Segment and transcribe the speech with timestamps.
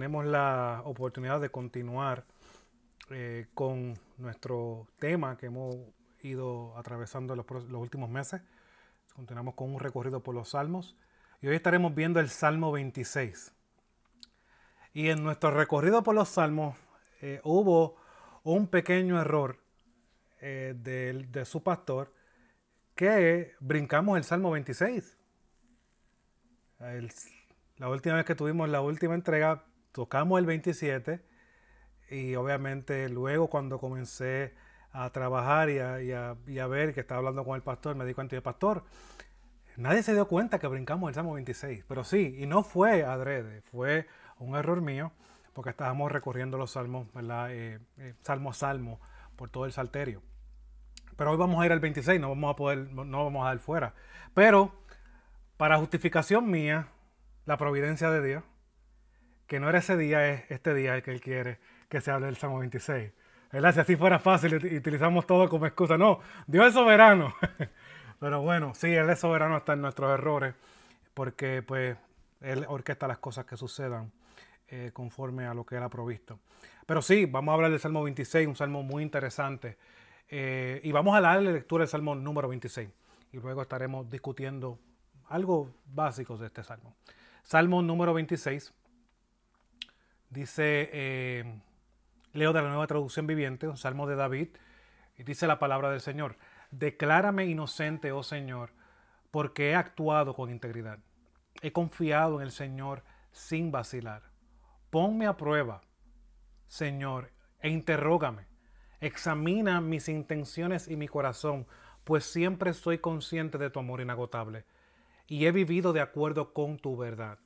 [0.00, 2.24] Eh, tenemos la oportunidad de continuar
[3.10, 5.76] eh, con nuestro tema que hemos
[6.22, 8.40] ido atravesando los, los, últimos meses.
[9.14, 10.96] Continuamos con un recorrido por los salmos
[11.42, 13.52] y hoy estaremos viendo el Salmo 26.
[14.94, 16.78] Y en nuestro recorrido por los salmos
[17.20, 17.96] eh, hubo
[18.42, 19.58] un pequeño error
[20.40, 20.72] de,
[21.30, 22.14] de su pastor
[22.94, 25.18] que brincamos el Salmo 26
[27.80, 31.20] la última vez que tuvimos la última entrega, tocamos el 27
[32.10, 34.54] y obviamente luego cuando comencé
[34.92, 38.42] a trabajar y a, ver que estaba hablando con el pastor, me di cuenta de
[38.42, 38.84] pastor,
[39.76, 43.62] nadie se dio cuenta que brincamos el Salmo 26, pero sí, y no fue adrede,
[43.62, 44.06] fue
[44.38, 45.12] un error mío,
[45.52, 47.52] porque estábamos recorriendo los salmos, ¿verdad?
[47.52, 49.00] Eh, eh, salmo a salmo,
[49.36, 50.22] por todo el salterio.
[51.16, 53.58] Pero hoy vamos a ir al 26, no vamos a poder, no vamos a dar
[53.58, 53.94] fuera.
[54.34, 54.72] Pero
[55.56, 56.88] para justificación mía,
[57.44, 58.44] la providencia de Dios,
[59.50, 62.26] que no era ese día, es este día el que Él quiere que se hable
[62.26, 63.10] del Salmo 26.
[63.50, 63.74] ¿Verdad?
[63.74, 65.98] Si así fuera fácil utilizamos todo como excusa.
[65.98, 67.34] No, Dios es soberano.
[68.20, 70.54] Pero bueno, sí, Él es soberano hasta en nuestros errores,
[71.14, 71.96] porque pues
[72.40, 74.12] Él orquesta las cosas que sucedan
[74.68, 76.38] eh, conforme a lo que Él ha provisto.
[76.86, 79.78] Pero sí, vamos a hablar del Salmo 26, un salmo muy interesante.
[80.28, 82.88] Eh, y vamos a darle lectura del Salmo número 26.
[83.32, 84.78] Y luego estaremos discutiendo
[85.28, 86.94] algo básico de este salmo.
[87.42, 88.74] Salmo número 26
[90.30, 91.60] dice, eh,
[92.32, 94.48] leo de la nueva traducción viviente, un salmo de David,
[95.18, 96.36] y dice la palabra del Señor,
[96.70, 98.70] declárame inocente, oh Señor,
[99.30, 100.98] porque he actuado con integridad.
[101.60, 104.22] He confiado en el Señor sin vacilar.
[104.88, 105.82] Ponme a prueba,
[106.68, 108.46] Señor, e interrógame.
[109.00, 111.66] Examina mis intenciones y mi corazón,
[112.04, 114.64] pues siempre soy consciente de tu amor inagotable
[115.26, 117.38] y he vivido de acuerdo con tu verdad.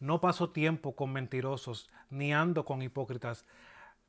[0.00, 3.44] No paso tiempo con mentirosos, ni ando con hipócritas.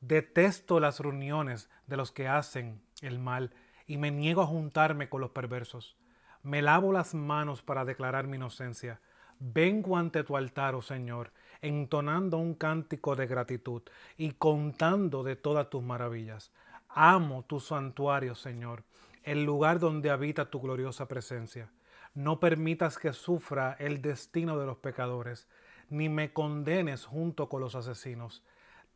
[0.00, 3.52] Detesto las reuniones de los que hacen el mal
[3.86, 5.96] y me niego a juntarme con los perversos.
[6.42, 9.00] Me lavo las manos para declarar mi inocencia.
[9.38, 11.30] Vengo ante tu altar, oh Señor,
[11.60, 13.82] entonando un cántico de gratitud
[14.16, 16.52] y contando de todas tus maravillas.
[16.88, 18.84] Amo tu santuario, Señor,
[19.24, 21.70] el lugar donde habita tu gloriosa presencia.
[22.14, 25.48] No permitas que sufra el destino de los pecadores,
[25.92, 28.42] ni me condenes junto con los asesinos.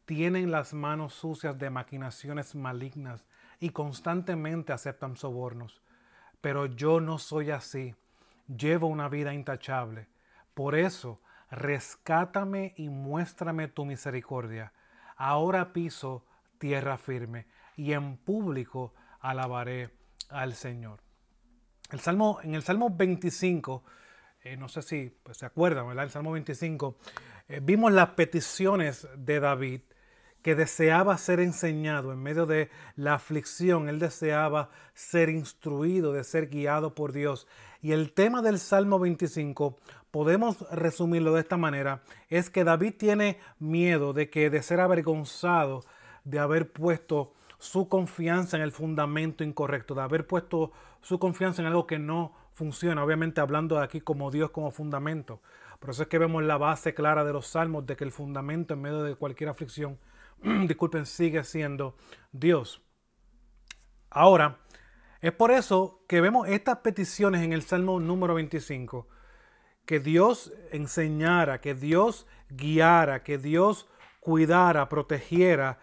[0.06, 3.26] Tienen las manos sucias de maquinaciones malignas
[3.60, 5.82] y constantemente aceptan sobornos.
[6.40, 7.94] Pero yo no soy así.
[8.48, 10.08] Llevo una vida intachable.
[10.54, 11.20] Por eso,
[11.50, 14.72] rescátame y muéstrame tu misericordia.
[15.16, 16.24] Ahora piso
[16.58, 17.46] tierra firme
[17.76, 19.90] y en público alabaré
[20.30, 21.00] al Señor.
[21.90, 23.84] El Salmo, en el Salmo 25,
[24.46, 26.04] eh, no sé si pues, se acuerdan, ¿verdad?
[26.04, 26.96] El Salmo 25,
[27.48, 29.80] eh, vimos las peticiones de David
[30.40, 36.46] que deseaba ser enseñado en medio de la aflicción, él deseaba ser instruido, de ser
[36.46, 37.48] guiado por Dios.
[37.82, 39.76] Y el tema del Salmo 25,
[40.12, 45.82] podemos resumirlo de esta manera, es que David tiene miedo de que de ser avergonzado
[46.22, 50.70] de haber puesto su confianza en el fundamento incorrecto, de haber puesto
[51.02, 55.43] su confianza en algo que no funciona, obviamente hablando de aquí como Dios como fundamento.
[55.78, 58.72] Por eso es que vemos la base clara de los salmos de que el fundamento
[58.72, 59.99] en medio de cualquier aflicción,
[60.67, 61.97] disculpen, sigue siendo
[62.33, 62.83] Dios.
[64.09, 64.61] Ahora,
[65.21, 69.06] es por eso que vemos estas peticiones en el Salmo número 25,
[69.84, 73.87] que Dios enseñara, que Dios guiara, que Dios
[74.21, 75.78] cuidara, protegiera,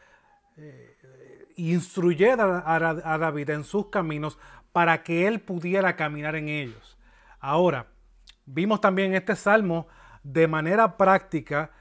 [0.58, 0.98] eh,
[1.56, 4.40] instruyera a, David en sus caminos
[4.74, 6.98] para que él pudiera caminar en ellos.
[7.40, 7.88] Ahora,
[8.46, 9.88] vimos también este salmo
[10.24, 11.72] de manera práctica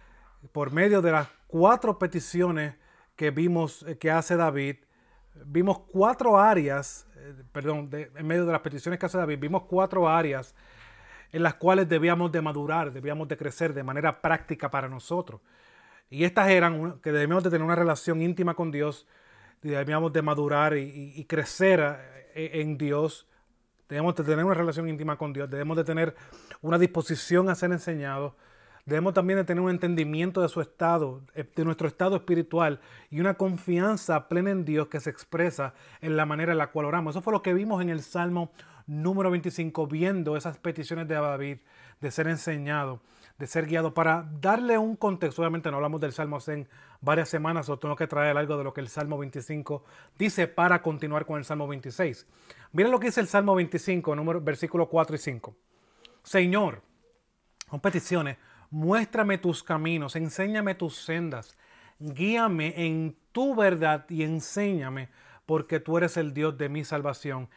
[0.52, 2.74] por medio de las cuatro peticiones
[3.16, 4.76] que vimos eh, que hace David.
[5.46, 10.08] Vimos cuatro áreas, eh, perdón, en medio de las peticiones que hace David, vimos cuatro
[10.08, 10.54] áreas
[11.32, 15.40] en las cuales debíamos de madurar, debíamos de crecer de manera práctica para nosotros.
[16.10, 19.06] Y estas eran que debíamos de tener una relación íntima con Dios,
[19.62, 23.26] debíamos de madurar y, crecer eh, en Dios.
[23.88, 25.50] Debemos de tener una relación íntima con Dios.
[25.50, 26.14] Debemos de tener
[26.60, 28.34] una disposición a ser enseñados.
[28.84, 32.80] Debemos también de tener un entendimiento de su estado, eh, de nuestro estado espiritual
[33.10, 36.86] y una confianza plena en Dios que se expresa en la manera en la cual
[36.86, 37.14] oramos.
[37.14, 38.50] Eso fue lo que vimos en el Salmo
[38.86, 41.58] número 25, viendo esas peticiones de David
[42.00, 43.00] de ser enseñado
[43.38, 43.94] de ser guiado.
[43.94, 46.66] Para darle un contexto, obviamente no hablamos del Salmo hace
[47.00, 49.84] varias semanas, o tengo que traer algo de lo que el Salmo 25
[50.18, 52.26] dice para continuar con el Salmo 26.
[52.72, 55.56] Miren lo que dice el Salmo 25, número, versículo 4 y 5.
[56.22, 56.82] Señor,
[57.68, 58.36] son peticiones
[58.72, 61.56] muéstrame tus caminos, enséñame tus sendas,
[61.98, 65.10] guíame en tu verdad y enséñame,
[65.44, 67.50] porque tú eres el Dios de mi salvación.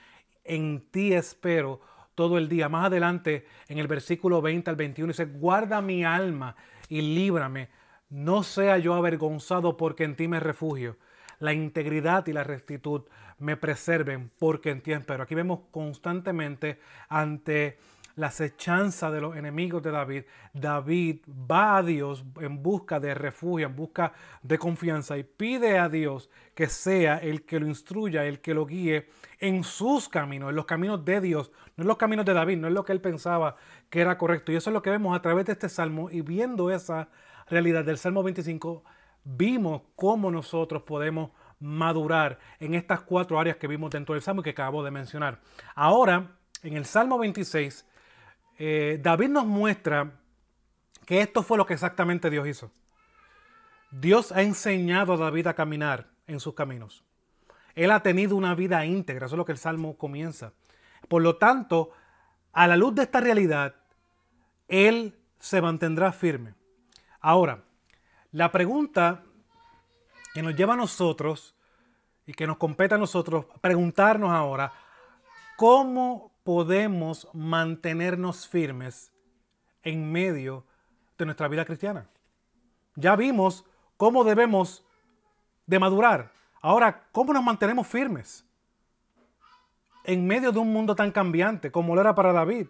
[0.44, 1.80] En ti espero
[2.16, 2.70] todo el día.
[2.70, 6.56] Más adelante, en el versículo 20 al 21, dice, guarda mi alma
[6.90, 7.70] y líbrame.
[8.10, 10.98] No sea yo avergonzado porque en ti me refugio.
[11.40, 13.04] La integridad y la rectitud
[13.40, 15.24] me preserven porque en ti espero.
[15.24, 16.80] Aquí vemos constantemente
[17.10, 17.78] ante
[18.16, 20.24] la acechanza de los enemigos de David,
[20.54, 25.90] David va a Dios en busca de refugio, en busca de confianza y pide a
[25.90, 29.10] Dios que sea el que lo instruya, el que lo guíe
[29.40, 32.68] en sus caminos, en los caminos de Dios, no en los caminos de David, no
[32.68, 33.58] es lo que él pensaba
[33.90, 34.52] que era correcto.
[34.52, 37.10] Y eso es lo que vemos a través de este salmo y viendo esa
[37.48, 38.84] realidad del Salmo 25,
[39.24, 44.44] vimos cómo nosotros podemos madurar en estas cuatro áreas que vimos dentro del Salmo y
[44.46, 45.42] que acabo de mencionar.
[45.76, 47.86] Ahora, en el Salmo 26,
[48.58, 50.12] eh, David nos muestra
[51.06, 52.72] que esto fue lo que exactamente Dios hizo.
[53.92, 57.04] Dios ha enseñado a David a caminar en sus caminos.
[57.76, 60.54] Él ha tenido una vida íntegra, eso es lo que el Salmo comienza.
[61.08, 61.92] Por lo tanto,
[62.54, 63.76] a la luz de esta realidad,
[64.68, 66.56] Él se mantendrá firme.
[67.20, 67.64] Ahora,
[68.32, 69.24] la pregunta
[70.34, 71.56] que nos lleva a nosotros
[72.26, 74.74] y que nos compete a nosotros preguntarnos ahora,
[75.58, 79.12] ¿cómo podemos mantenernos firmes
[79.82, 80.64] en medio
[81.18, 82.08] de nuestra vida cristiana.
[82.94, 83.66] Ya vimos
[83.98, 84.86] cómo debemos
[85.66, 86.32] de madurar.
[86.62, 88.46] Ahora, ¿cómo nos mantenemos firmes?
[90.04, 92.68] En medio de un mundo tan cambiante como lo era para David.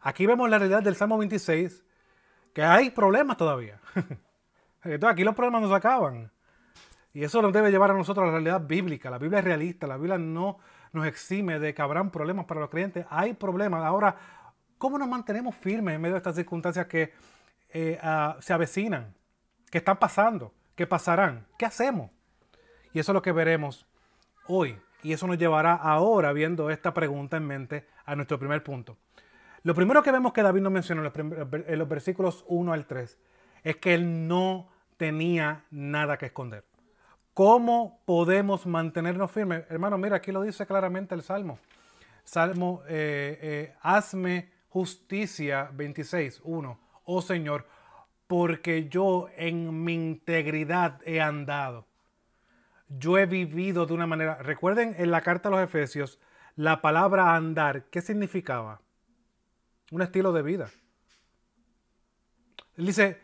[0.00, 1.84] Aquí vemos la realidad del Salmo 26,
[2.54, 3.80] que hay problemas todavía.
[5.08, 6.30] Aquí los problemas nos acaban.
[7.12, 9.10] Y eso nos debe llevar a nosotros a la realidad bíblica.
[9.10, 10.60] La Biblia es realista, la Biblia no
[10.92, 13.06] nos exime de que habrán problemas para los creyentes.
[13.10, 13.84] Hay problemas.
[13.84, 14.16] Ahora,
[14.78, 17.12] ¿cómo nos mantenemos firmes en medio de estas circunstancias que
[17.70, 19.14] eh, ah, se avecinan,
[19.70, 21.46] que están pasando, que pasarán?
[21.58, 22.10] ¿Qué hacemos?
[22.92, 23.86] Y eso es lo que veremos
[24.46, 24.78] hoy.
[25.02, 28.96] Y eso nos llevará ahora, viendo esta pregunta en mente, a nuestro primer punto.
[29.62, 33.18] Lo primero que vemos que David nos mencionó en los versículos 1 al 3
[33.64, 36.64] es que él no tenía nada que esconder.
[37.38, 39.64] ¿Cómo podemos mantenernos firmes?
[39.70, 41.60] Hermano, mira, aquí lo dice claramente el Salmo.
[42.24, 46.80] Salmo, eh, eh, hazme justicia 26, 1.
[47.04, 47.64] Oh Señor,
[48.26, 51.86] porque yo en mi integridad he andado.
[52.88, 54.42] Yo he vivido de una manera.
[54.42, 56.18] Recuerden en la carta a los Efesios,
[56.56, 58.80] la palabra andar, ¿qué significaba?
[59.92, 60.70] Un estilo de vida.
[62.76, 63.20] Él dice,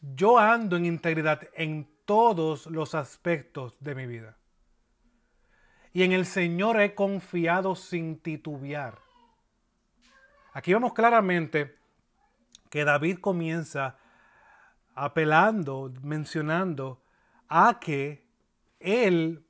[0.00, 4.36] yo ando en integridad en todos los aspectos de mi vida.
[5.92, 8.98] Y en el Señor he confiado sin titubear.
[10.52, 11.74] Aquí vemos claramente
[12.70, 13.96] que David comienza
[14.94, 17.02] apelando, mencionando
[17.48, 18.26] a que
[18.80, 19.44] él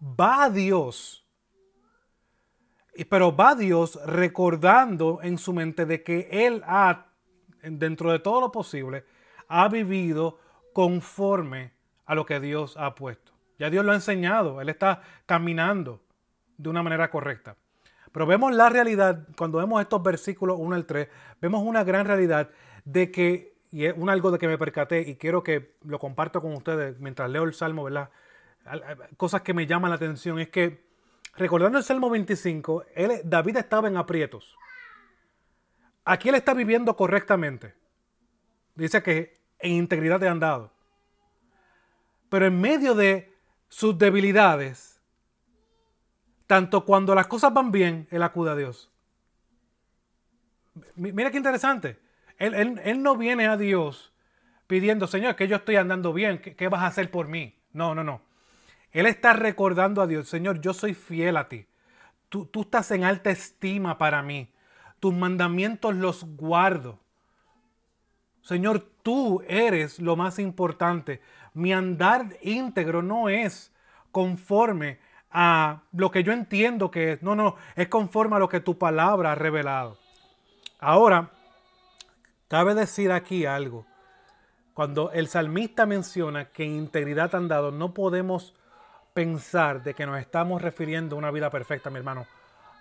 [0.00, 1.26] va a Dios,
[3.08, 7.06] pero va a Dios recordando en su mente de que él ha,
[7.62, 9.04] dentro de todo lo posible,
[9.48, 10.38] ha vivido
[10.72, 11.72] conforme
[12.06, 13.32] a lo que Dios ha puesto.
[13.58, 16.02] Ya Dios lo ha enseñado, Él está caminando
[16.56, 17.56] de una manera correcta.
[18.12, 21.08] Pero vemos la realidad, cuando vemos estos versículos 1 al 3,
[21.40, 22.50] vemos una gran realidad
[22.84, 26.40] de que, y es un algo de que me percaté y quiero que lo comparto
[26.42, 28.10] con ustedes mientras leo el Salmo, ¿verdad?
[29.16, 30.84] Cosas que me llaman la atención es que,
[31.34, 34.56] recordando el Salmo 25, él, David estaba en aprietos.
[36.04, 37.74] Aquí él está viviendo correctamente.
[38.74, 40.70] Dice que en integridad de andado.
[42.28, 43.32] Pero en medio de
[43.68, 45.00] sus debilidades,
[46.46, 48.90] tanto cuando las cosas van bien, él acude a Dios.
[50.96, 51.98] Mira qué interesante.
[52.38, 54.12] Él, no viene a Dios
[54.66, 57.54] pidiendo, Señor, que yo estoy andando bien, ¿qué, vas a hacer por mí?
[57.72, 58.22] No, no, no.
[58.90, 61.66] Él está recordando a Dios, Señor, yo soy fiel a ti.
[62.28, 64.52] Tú, tú estás en alta estima para mí.
[64.98, 66.98] Tus mandamientos los guardo.
[68.42, 71.20] Señor, tú eres lo más importante.
[71.54, 73.72] Mi andar íntegro no es
[74.10, 74.98] conforme
[75.30, 77.22] a lo que yo entiendo que es.
[77.22, 79.98] No, no, es conforme a lo que tu palabra ha revelado.
[80.78, 81.30] Ahora,
[82.48, 83.86] cabe decir aquí algo.
[84.74, 88.54] Cuando el salmista menciona que integridad andado, no podemos
[89.12, 92.26] pensar de que nos estamos refiriendo a una vida perfecta, mi hermano.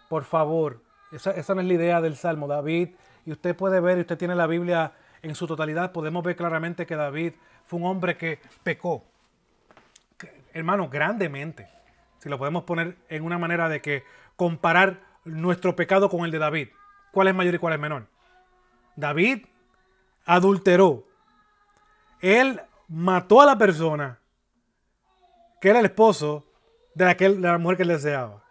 [0.08, 2.92] Por favor, esa, esa no es la idea del salmo, David.
[3.25, 6.96] Y usted puede ver, usted tiene la Biblia en su totalidad, podemos ver claramente que
[6.96, 7.34] David
[7.66, 9.06] fue un hombre que pecó.
[10.54, 11.70] Hermano, grandemente.
[12.20, 14.04] Si lo podemos poner en una manera de que
[14.36, 16.70] comparar nuestro pecado con el de David.
[17.12, 18.08] ¿Cuál es mayor y cuál es menor?
[18.96, 19.46] David
[20.25, 21.08] adulteró,
[22.20, 24.20] él mató a la persona
[25.60, 26.46] que era el esposo
[26.94, 28.44] de, de la mujer que él deseaba.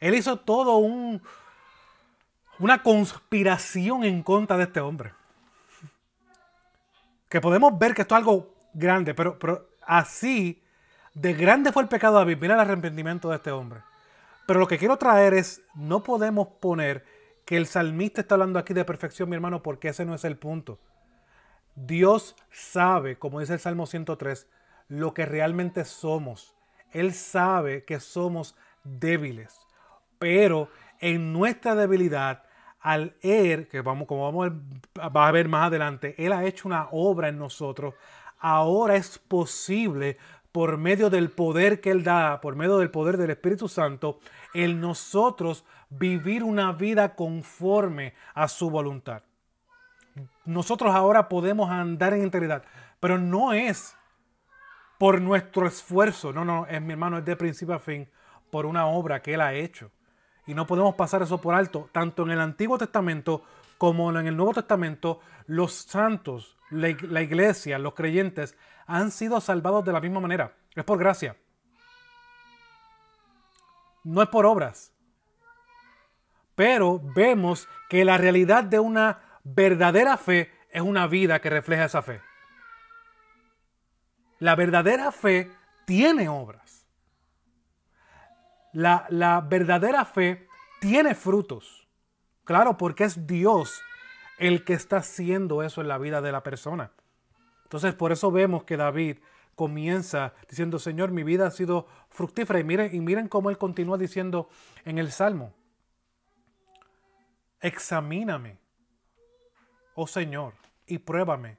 [0.00, 1.22] Él hizo todo un,
[2.58, 5.12] una conspiración en contra de este hombre.
[7.28, 10.62] Que podemos ver que esto es algo grande, pero, pero así
[11.14, 12.38] de grande fue el pecado de David.
[12.40, 13.82] Mira el arrepentimiento de este hombre.
[14.46, 17.04] Pero lo que quiero traer es, no podemos poner
[17.44, 20.36] que el salmista está hablando aquí de perfección, mi hermano, porque ese no es el
[20.36, 20.78] punto.
[21.74, 24.46] Dios sabe, como dice el Salmo 103,
[24.88, 26.54] lo que realmente somos.
[26.92, 29.60] Él sabe que somos débiles.
[30.18, 30.68] Pero
[31.04, 32.44] en nuestra debilidad,
[32.80, 34.52] al Él, que vamos, como vamos
[34.98, 37.94] a, ver más adelante, Él ha hecho una obra en nosotros.
[38.38, 40.16] Ahora es posible
[40.50, 44.18] por medio del poder que Él da, por medio del poder del Espíritu Santo,
[44.54, 49.22] el nosotros vivir una vida conforme a su voluntad.
[50.46, 52.64] Nosotros ahora podemos andar en integridad,
[52.98, 53.94] pero no es
[54.96, 58.08] por nuestro esfuerzo, no, no, es mi hermano, es de principio a fin,
[58.50, 59.90] por una obra que Él ha hecho.
[60.46, 61.88] Y no podemos pasar eso por alto.
[61.92, 63.42] Tanto en el Antiguo Testamento
[63.78, 69.92] como en el Nuevo Testamento, los santos, la, iglesia, los creyentes, han sido salvados de
[69.92, 70.54] la misma manera.
[70.74, 71.36] Es por gracia.
[74.04, 74.92] No es por obras.
[76.54, 82.02] Pero vemos que la realidad de una verdadera fe es una vida que refleja esa
[82.02, 82.20] fe.
[84.38, 85.50] La verdadera fe
[85.86, 86.83] tiene obras.
[88.74, 90.46] La, la verdadera fe
[90.80, 91.88] tiene frutos.
[92.44, 93.82] Claro, porque es Dios
[94.38, 96.90] el que está haciendo eso en la vida de la persona.
[97.62, 99.18] Entonces, por eso vemos que David
[99.54, 102.60] comienza diciendo, Señor, mi vida ha sido fructífera.
[102.60, 104.48] Y miren, y miren cómo él continúa diciendo
[104.84, 105.54] en el Salmo,
[107.60, 108.58] examíname,
[109.94, 110.54] oh Señor,
[110.86, 111.58] y pruébame.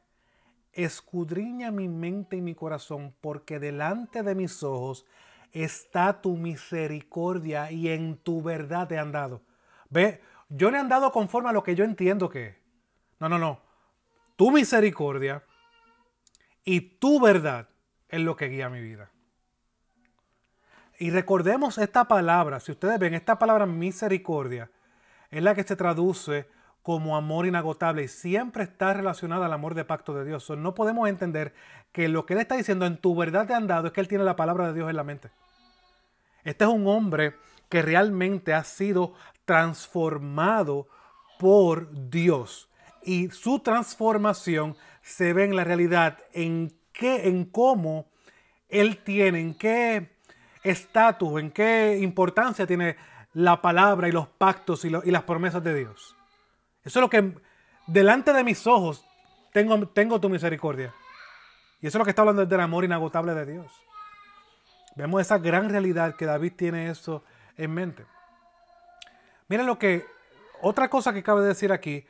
[0.73, 5.05] Escudriña mi mente y mi corazón, porque delante de mis ojos
[5.63, 9.41] está tu misericordia y en tu verdad he andado.
[9.89, 12.57] Ve, yo no he andado conforme a lo que yo entiendo que.
[13.19, 13.61] No, no, no.
[14.35, 15.43] Tu misericordia
[16.65, 17.69] y tu verdad
[18.09, 19.11] es lo que guía mi vida.
[20.99, 24.69] Y recordemos esta palabra, si ustedes ven, esta palabra misericordia
[25.29, 26.47] es la que se traduce
[26.81, 30.49] como amor inagotable y siempre está relacionada al amor de pacto de Dios.
[30.51, 31.53] no podemos entender
[31.91, 34.23] que lo que él está diciendo en tu verdad de andado es que él tiene
[34.23, 35.31] la palabra de Dios en la mente.
[36.45, 37.35] Este es un hombre
[37.67, 40.87] que realmente ha sido transformado
[41.37, 42.69] por Dios
[43.03, 48.07] y su transformación se ve en la realidad, en qué, en cómo
[48.69, 50.17] él tiene, en qué
[50.63, 52.95] estatus, en qué importancia tiene
[53.33, 56.15] la palabra y los pactos y, las promesas de Dios.
[56.83, 57.33] Eso es lo que
[57.87, 59.05] delante de mis ojos
[59.51, 60.93] tengo, tengo tu misericordia.
[61.81, 63.71] Y eso es lo que está hablando del amor inagotable de Dios.
[64.95, 67.23] Vemos esa gran realidad que David tiene eso
[67.57, 68.05] en mente.
[69.47, 70.05] Miren lo que,
[70.61, 72.05] otra cosa que cabe decir aquí,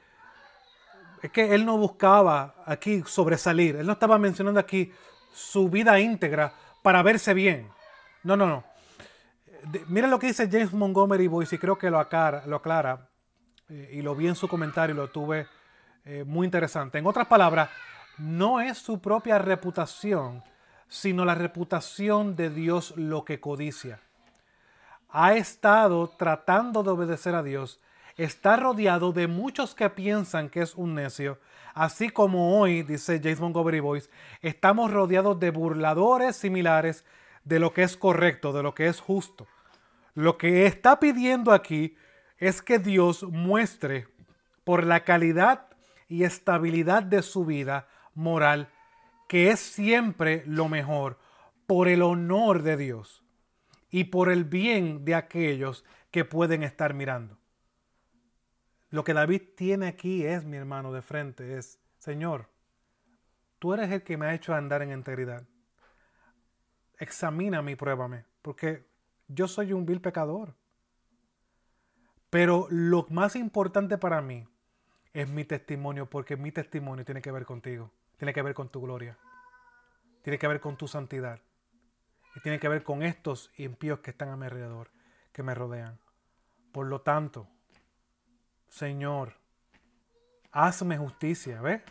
[1.22, 3.76] es que él no buscaba aquí sobresalir.
[3.76, 4.92] Él no estaba mencionando aquí
[5.34, 7.68] su vida íntegra para verse bien.
[8.24, 8.64] No, no, no.
[9.88, 13.10] miren lo que dice James Montgomery Boyce y creo que lo aclara, lo aclara
[13.70, 15.48] eh, y lo vi en su comentario y lo tuve
[16.06, 17.00] eh, muy interesante.
[17.00, 17.70] En otras palabras,
[18.18, 20.44] no es su propia reputación,
[20.88, 24.00] sino la reputación de Dios lo que codicia.
[25.10, 27.80] Ha estado tratando de obedecer a Dios
[28.18, 31.40] está rodeado de muchos que piensan que es un necio,
[31.74, 34.10] así como hoy, dice James Montgomery Boyce,
[34.42, 37.04] estamos rodeados de burladores similares
[37.44, 39.48] de lo que es correcto, de lo que es justo.
[40.14, 41.98] Lo que está pidiendo aquí
[42.38, 44.08] es que Dios muestre
[44.64, 45.68] por la calidad
[46.08, 48.70] y estabilidad de su vida moral
[49.28, 51.18] que es siempre lo mejor,
[51.68, 53.24] por el honor de Dios
[53.90, 57.38] y por el bien de aquellos que pueden estar mirando.
[58.90, 62.50] Lo que David tiene aquí es, mi hermano, de frente, es, Señor,
[63.60, 65.44] tú eres el que me ha hecho andar en integridad.
[66.98, 68.86] Examíname y pruébame, porque
[69.28, 70.56] yo soy un vil pecador.
[72.30, 74.48] Pero lo más importante para mí
[75.14, 78.82] es mi testimonio, porque mi testimonio tiene que ver contigo, tiene que ver con tu
[78.82, 79.18] gloria,
[80.22, 81.40] tiene que ver con tu santidad
[82.36, 84.90] y tiene que ver con estos impíos que están a mi alrededor,
[85.32, 86.00] que me rodean.
[86.72, 87.48] Por lo tanto,
[88.68, 89.34] Señor,
[90.52, 91.82] hazme justicia, ¿ves?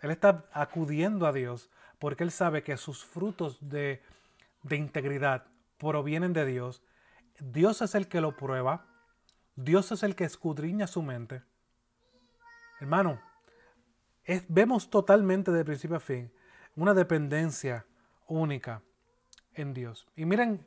[0.00, 4.02] Él está acudiendo a Dios porque él sabe que sus frutos de,
[4.62, 5.46] de integridad
[5.78, 6.82] provienen de Dios.
[7.40, 8.86] Dios es el que lo prueba.
[9.56, 11.42] Dios es el que escudriña su mente.
[12.80, 13.20] Hermano,
[14.48, 16.30] vemos totalmente de principio a fin
[16.76, 17.86] una dependencia
[18.26, 18.82] única
[19.54, 20.06] en Dios.
[20.16, 20.66] Y miren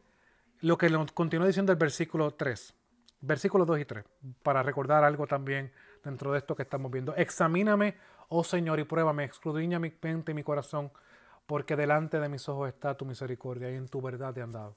[0.61, 2.73] lo que continúa diciendo el versículo 3,
[3.21, 4.05] versículos 2 y 3,
[4.43, 5.71] para recordar algo también
[6.03, 7.15] dentro de esto que estamos viendo.
[7.15, 7.95] Examíname,
[8.29, 10.91] oh Señor, y pruébame, escudriña mi mente y mi corazón,
[11.45, 14.75] porque delante de mis ojos está tu misericordia y en tu verdad he andado.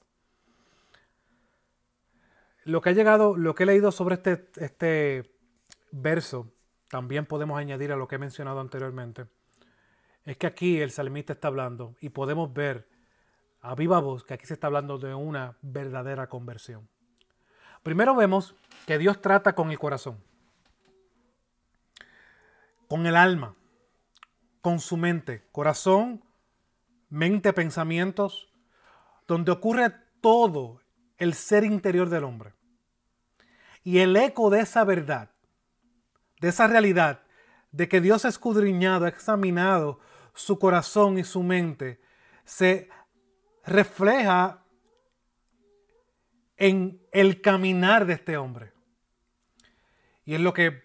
[2.63, 5.31] Lo que ha llegado, lo que he leído sobre este, este
[5.91, 6.47] verso,
[6.91, 9.25] también podemos añadir a lo que he mencionado anteriormente,
[10.25, 12.85] es que aquí el salmista está hablando y podemos ver
[13.61, 16.89] a viva voz que aquí se está hablando de una verdadera conversión.
[17.81, 18.55] Primero vemos
[18.85, 20.21] que Dios trata con el corazón,
[22.89, 23.55] con el alma,
[24.59, 26.21] con su mente, corazón,
[27.09, 28.51] mente, pensamientos,
[29.27, 30.81] donde ocurre todo
[31.17, 32.53] el ser interior del hombre.
[33.81, 35.29] Y el eco de esa verdad,
[36.41, 37.21] de esa realidad,
[37.71, 39.99] de que Dios ha escudriñado, ha examinado
[40.33, 42.01] su corazón y su mente,
[42.43, 42.89] se
[43.63, 44.65] refleja
[46.57, 48.73] en el caminar de este hombre.
[50.25, 50.83] Y es lo que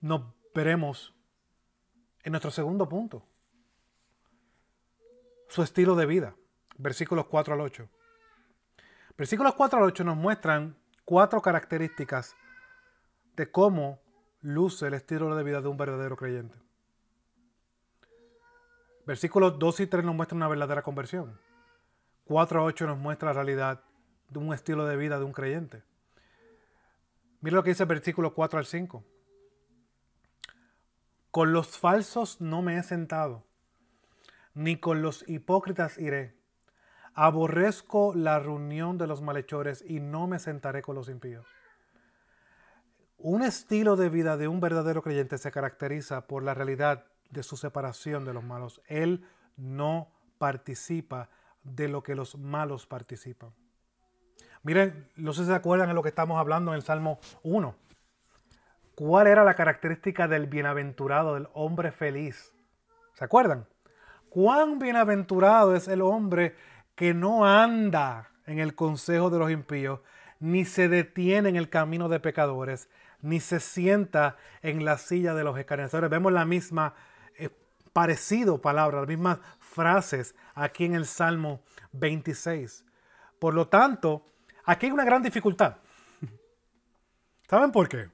[0.00, 0.22] nos
[0.54, 1.14] veremos
[2.24, 3.24] en nuestro segundo punto.
[5.48, 6.36] Su estilo de vida.
[6.76, 7.88] Versículos 4 al 8.
[9.16, 12.34] Versículos 4 al 8 nos muestran cuatro características
[13.36, 14.00] de cómo
[14.40, 16.56] luce el estilo de vida de un verdadero creyente.
[19.06, 21.38] Versículos 2 y 3 nos muestran una verdadera conversión.
[22.24, 23.82] 4 a 8 nos muestra la realidad
[24.30, 25.82] de un estilo de vida de un creyente.
[27.40, 29.04] Mira lo que dice el versículo 4 al 5.
[31.30, 33.44] Con los falsos no me he sentado,
[34.54, 36.38] ni con los hipócritas iré.
[37.12, 41.46] Aborrezco la reunión de los malhechores y no me sentaré con los impíos.
[43.16, 47.56] Un estilo de vida de un verdadero creyente se caracteriza por la realidad de su
[47.56, 48.82] separación de los malos.
[48.86, 49.24] Él
[49.56, 51.28] no participa
[51.62, 53.50] de lo que los malos participan.
[54.62, 57.74] Miren, no sé si se acuerdan de lo que estamos hablando en el Salmo 1.
[58.94, 62.52] ¿Cuál era la característica del bienaventurado, del hombre feliz?
[63.14, 63.66] ¿Se acuerdan?
[64.28, 66.56] ¿Cuán bienaventurado es el hombre
[66.94, 70.00] que no anda en el consejo de los impíos,
[70.40, 72.88] ni se detiene en el camino de pecadores,
[73.24, 76.10] ni se sienta en la silla de los escarnecedores?
[76.10, 76.94] Vemos la misma
[77.94, 82.84] parecido palabra, las mismas frases aquí en el Salmo 26.
[83.38, 84.26] Por lo tanto,
[84.64, 85.76] aquí hay una gran dificultad.
[87.48, 88.10] ¿Saben por qué?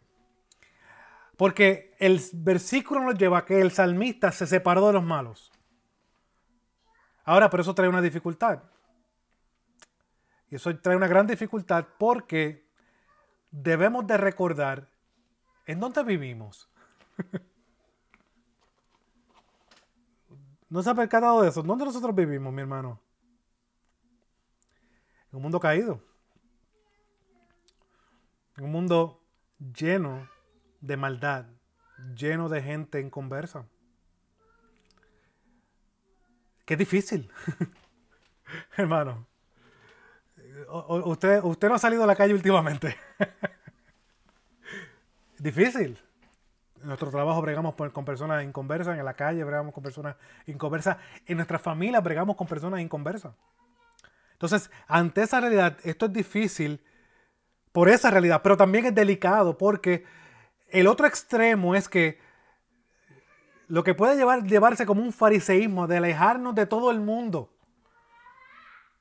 [1.37, 5.51] Porque el versículo nos lleva a que el salmista se separó de los malos.
[7.25, 8.63] Ahora, pero eso trae una dificultad.
[10.51, 12.69] Y eso trae una gran dificultad porque
[13.51, 14.90] debemos de recordar
[15.67, 16.69] en dónde vivimos.
[20.71, 21.63] ¿No se ha percatado de eso?
[21.63, 23.01] ¿Dónde nosotros vivimos, mi hermano?
[25.33, 26.01] En un mundo caído.
[28.57, 29.21] En un mundo
[29.59, 30.29] lleno
[30.81, 31.47] de maldad,
[32.15, 33.67] lleno de gente en conversa.
[36.65, 37.31] Qué difícil,
[38.77, 39.27] hermano.
[41.05, 42.97] usted, usted no ha salido a la calle últimamente.
[45.43, 45.99] difícil.
[46.81, 51.37] En nuestro trabajo bregamos con personas inconversas, en la calle bregamos con personas inconversas, en
[51.37, 53.35] nuestra familia bregamos con personas inconversas.
[54.33, 56.83] Entonces, ante esa realidad, esto es difícil
[57.73, 60.05] por esa realidad, pero también es delicado porque
[60.69, 62.19] el otro extremo es que
[63.69, 67.53] lo que puede llevar, llevarse como un fariseísmo de alejarnos de todo el mundo.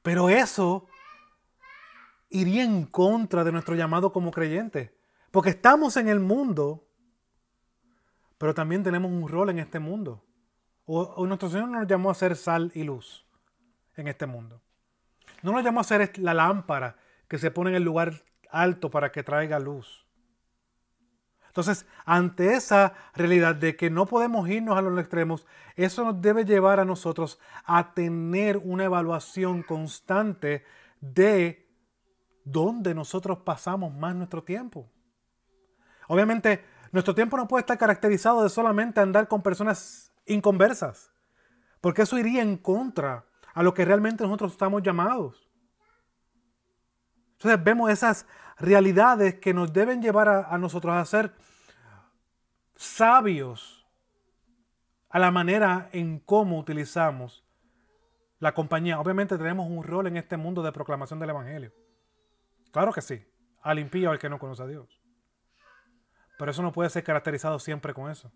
[0.02, 0.88] Pero eso
[2.30, 4.92] iría en contra de nuestro llamado como creyentes.
[5.32, 6.88] Porque estamos en el mundo,
[8.38, 10.24] pero también tenemos un rol en este mundo.
[10.86, 13.26] O, nuestro Señor nos llamó a ser sal y luz
[13.96, 14.60] en este mundo.
[15.44, 19.12] No nos llamó a ser la lámpara que se pone en el lugar alto para
[19.12, 20.08] que traiga luz.
[21.46, 26.44] Entonces, ante esa realidad de que no podemos irnos a los extremos, eso nos debe
[26.44, 30.64] llevar a nosotros a tener una evaluación constante
[31.02, 31.68] de
[32.44, 34.90] dónde nosotros pasamos más nuestro tiempo.
[36.12, 41.12] Obviamente, nuestro tiempo no puede estar caracterizado de solamente andar con personas inconversas,
[41.82, 45.48] porque eso iría en contra a lo que realmente nosotros estamos llamados.
[47.34, 48.26] Entonces vemos esas
[48.58, 51.32] realidades que nos deben llevar a, nosotros a ser
[52.76, 53.88] sabios
[55.10, 57.46] a la manera en cómo utilizamos
[58.40, 59.00] la compañía.
[59.00, 61.72] Obviamente tenemos un rol en este mundo de proclamación del Evangelio.
[62.72, 63.24] Claro que sí,
[63.62, 64.99] al impío al que no conoce a Dios.
[66.40, 68.32] Pero eso no puede ser caracterizado siempre con eso.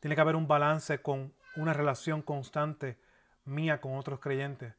[0.00, 2.98] Tiene que haber un balance con una relación constante
[3.44, 4.72] mía con otros creyentes.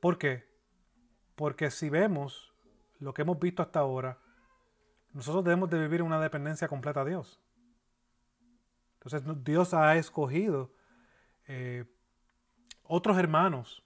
[0.00, 0.48] ¿Por qué?
[1.34, 2.54] Porque si vemos
[3.00, 4.16] lo que hemos visto hasta ahora,
[5.12, 7.38] nosotros debemos de vivir una dependencia completa a Dios.
[8.94, 10.72] Entonces Dios ha escogido
[11.48, 11.84] eh,
[12.84, 13.84] otros hermanos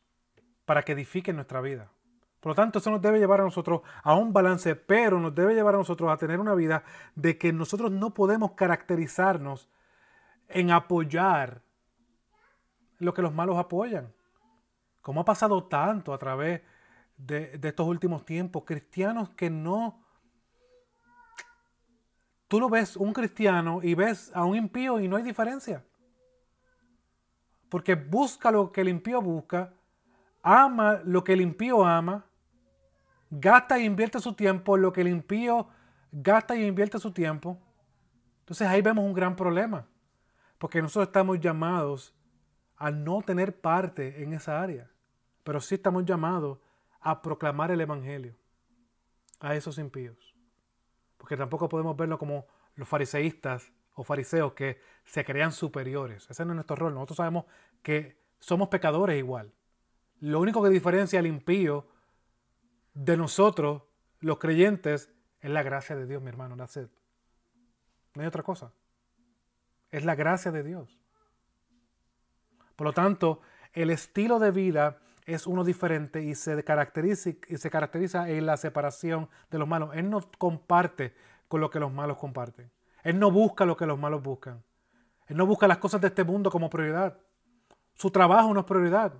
[0.66, 1.90] para que edifiquen nuestra vida.
[2.46, 5.52] Por lo tanto, eso nos debe llevar a nosotros a un balance, pero nos debe
[5.52, 6.84] llevar a nosotros a tener una vida
[7.16, 9.68] de que nosotros no podemos caracterizarnos
[10.46, 11.60] en apoyar
[13.00, 14.14] lo que los malos apoyan.
[15.02, 16.62] Como ha pasado tanto a través
[17.16, 20.00] de, de estos últimos tiempos, cristianos que no...
[22.46, 25.84] Tú lo ves un cristiano y ves a un impío y no hay diferencia.
[27.68, 29.74] Porque busca lo que el impío busca,
[30.44, 32.25] ama lo que el impío ama,
[33.30, 35.68] gasta e invierte su tiempo lo que el impío
[36.12, 37.58] gasta y invierte su tiempo.
[38.40, 39.86] Entonces ahí vemos un gran problema.
[40.58, 42.14] Porque nosotros estamos llamados
[42.76, 44.90] a no tener parte en esa área.
[45.42, 46.58] Pero sí estamos llamados
[47.00, 48.34] a proclamar el Evangelio
[49.40, 50.34] a esos impíos.
[51.18, 56.28] Porque tampoco podemos verlo como los fariseístas o fariseos que se crean superiores.
[56.30, 56.94] Ese no es nuestro rol.
[56.94, 57.44] Nosotros sabemos
[57.82, 59.52] que somos pecadores igual.
[60.20, 61.86] Lo único que diferencia al impío
[62.96, 63.82] de nosotros,
[64.20, 66.56] los creyentes, es la gracia de Dios, mi hermano.
[66.56, 66.66] No
[68.22, 68.72] hay otra cosa.
[69.90, 70.98] Es la gracia de Dios.
[72.74, 73.42] Por lo tanto,
[73.74, 78.56] el estilo de vida es uno diferente y se caracteriza, y se caracteriza en la
[78.56, 79.90] separación de los malos.
[79.94, 81.14] Él no comparte
[81.48, 82.70] con lo que los malos comparten.
[83.02, 84.64] Él no busca lo que los malos buscan.
[85.26, 87.18] Él no busca las cosas de este mundo como prioridad.
[87.94, 89.12] Su trabajo no es prioridad.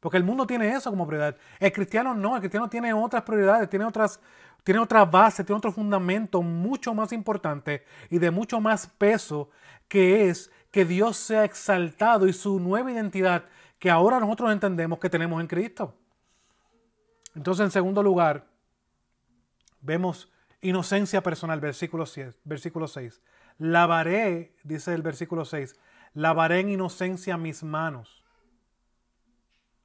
[0.00, 1.36] Porque el mundo tiene eso como prioridad.
[1.58, 4.20] El cristiano no, el cristiano tiene otras prioridades, tiene otras,
[4.62, 9.50] tiene otras bases, tiene otro fundamento mucho más importante y de mucho más peso,
[9.88, 13.44] que es que Dios sea exaltado y su nueva identidad
[13.78, 15.94] que ahora nosotros entendemos que tenemos en Cristo.
[17.34, 18.46] Entonces, en segundo lugar,
[19.80, 20.30] vemos
[20.60, 22.40] inocencia personal, versículo 6.
[22.44, 23.20] Versículo 6.
[23.58, 25.76] Lavaré, dice el versículo 6,
[26.14, 28.17] lavaré en inocencia mis manos.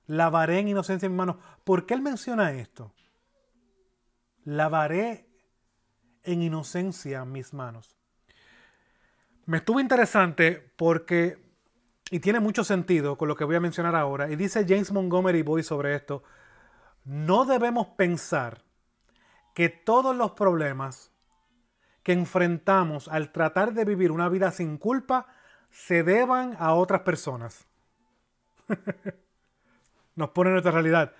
[0.07, 1.37] Lavaré en inocencia mis manos.
[1.63, 2.93] ¿Por qué él menciona esto?
[4.43, 5.27] Lavaré
[6.23, 7.95] en inocencia mis manos.
[9.45, 11.37] Me estuvo interesante porque,
[12.09, 15.41] y tiene mucho sentido con lo que voy a mencionar ahora, y dice James Montgomery
[15.41, 16.23] Boy sobre esto,
[17.03, 18.61] no debemos pensar
[19.53, 21.11] que todos los problemas
[22.03, 25.27] que enfrentamos al tratar de vivir una vida sin culpa
[25.69, 27.65] se deban a otras personas.
[30.15, 31.13] Nos pone nuestra realidad.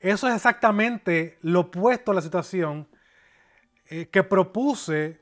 [0.00, 2.88] Eso es exactamente lo opuesto a la situación
[3.86, 5.20] eh, que propuse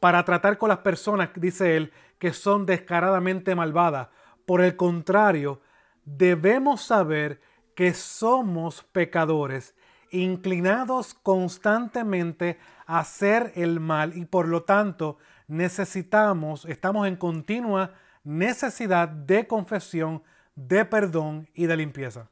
[0.00, 4.08] para tratar con las personas, dice él, que son descaradamente malvadas.
[4.46, 5.60] Por el contrario,
[6.04, 7.40] debemos saber
[7.74, 9.74] que somos pecadores,
[10.10, 17.92] inclinados constantemente a hacer el mal y por lo tanto necesitamos, estamos en continua
[18.24, 20.22] necesidad de confesión,
[20.66, 22.28] de perdón y de limpieza.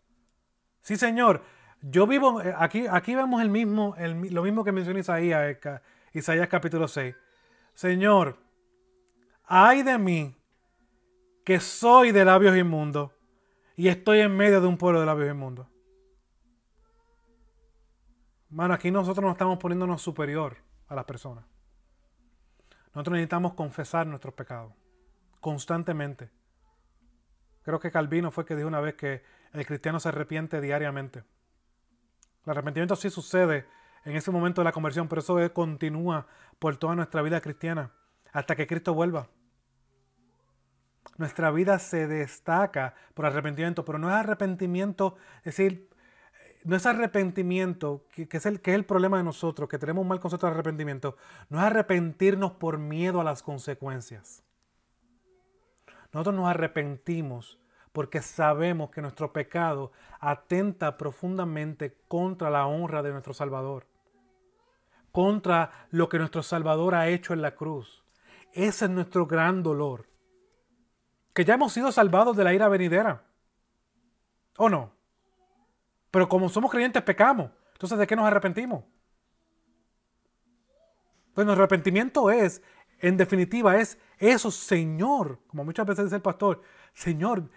[0.82, 1.42] Sí, Señor,
[1.80, 5.80] yo vivo, eh, aquí, aquí vemos el mismo, lo mismo que menciona Isaías, eh,
[6.12, 7.14] Isaías capítulo 6.
[7.74, 8.36] Señor,
[9.44, 10.36] ay de mí
[11.44, 13.12] que soy de labios inmundos
[13.76, 15.66] y estoy en medio de un pueblo de labios inmundos.
[18.50, 20.56] Mano, aquí nosotros no estamos poniéndonos superior
[20.88, 21.44] a las personas.
[22.94, 24.72] Nosotros necesitamos confesar nuestros pecados
[25.40, 26.30] constantemente.
[27.68, 31.22] Creo que Calvino fue que dijo una vez que el cristiano se arrepiente diariamente.
[32.46, 33.66] El arrepentimiento sí sucede
[34.06, 36.26] en ese momento de la conversión, pero eso continúa
[36.58, 37.90] por toda nuestra vida cristiana
[38.32, 39.28] hasta que Cristo vuelva.
[41.18, 45.90] Nuestra vida se destaca por arrepentimiento, pero no es arrepentimiento, es decir,
[46.64, 50.08] no es arrepentimiento, que, es el, que es el problema de nosotros, que tenemos un
[50.08, 51.18] mal concepto de arrepentimiento,
[51.50, 54.47] no es arrepentirnos por miedo a las consecuencias.
[56.12, 57.58] Nosotros nos arrepentimos
[57.92, 63.86] porque sabemos que nuestro pecado atenta profundamente contra la honra de nuestro Salvador
[65.18, 68.04] contra lo que nuestro Salvador ha hecho en la cruz.
[68.52, 70.06] Ese es nuestro gran dolor.
[71.34, 73.24] Que ya hemos sido salvados de la ira venidera.
[74.56, 74.92] ¿O no?
[76.10, 77.50] Pero como somos creyentes pecamos.
[77.72, 78.84] Entonces, ¿de qué nos arrepentimos?
[81.34, 82.62] Pues nuestro arrepentimiento es,
[83.00, 86.62] en definitiva, es eso, Señor, como muchas veces dice el pastor,
[86.94, 87.48] Señor,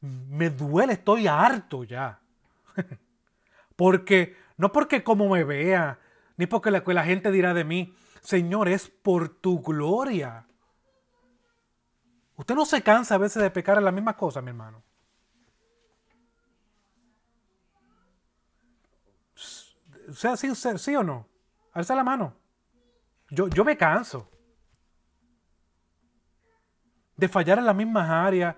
[0.00, 2.20] me duele, estoy harto ya.
[3.76, 5.98] porque, no porque como me vea,
[6.36, 10.46] ni porque la, la gente dirá de mí, Señor, es por tu gloria.
[12.36, 14.82] Usted no se cansa a veces de pecar en la misma cosa, mi hermano.
[20.12, 21.26] Sea sí, sí o no.
[21.72, 22.34] Alza la mano.
[23.30, 24.31] Yo, yo me canso
[27.22, 28.56] de fallar en las mismas áreas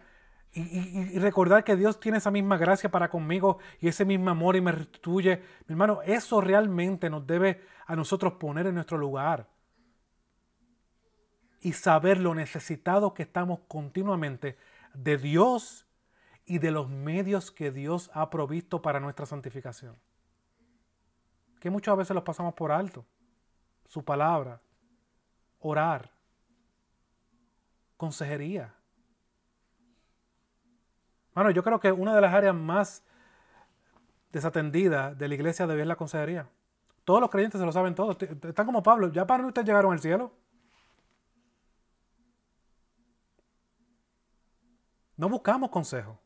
[0.55, 4.62] y, recordar que Dios tiene esa misma gracia para conmigo y ese mismo amor y
[4.62, 5.42] me restituye.
[5.66, 9.50] Mi hermano, eso realmente nos debe a nosotros poner en nuestro lugar
[11.61, 14.57] y saber lo necesitados que estamos continuamente
[14.94, 15.87] de Dios
[16.46, 19.94] y de los medios que Dios ha provisto para nuestra santificación.
[21.61, 23.05] Que muchas veces los pasamos por alto.
[23.88, 24.62] Su palabra,
[25.59, 26.13] orar,
[27.96, 28.74] consejería.
[31.35, 33.04] Bueno, yo creo que una de las áreas más
[34.33, 36.48] desatendidas de la iglesia debe ser la consejería.
[37.04, 38.16] Todos los creyentes se lo saben todos.
[38.20, 39.12] Están como Pablo.
[39.12, 40.33] ¿Ya para ustedes llegaron al cielo?
[45.16, 46.18] No buscamos consejo.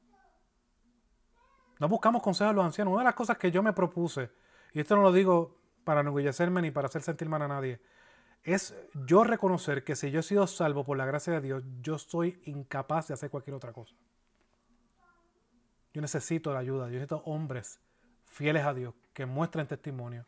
[1.79, 2.93] No buscamos consejo a los ancianos.
[2.93, 4.31] Una de las cosas que yo me propuse,
[4.73, 7.81] y esto no lo digo para enorgullecerme ni para hacer sentir mal a nadie,
[8.45, 8.75] es
[9.07, 12.41] yo reconocer que si yo he sido salvo por la gracia de Dios, yo soy
[12.45, 13.95] incapaz de hacer cualquier otra cosa.
[15.93, 17.81] Yo necesito la ayuda, yo necesito hombres
[18.25, 20.25] fieles a Dios que muestren testimonio,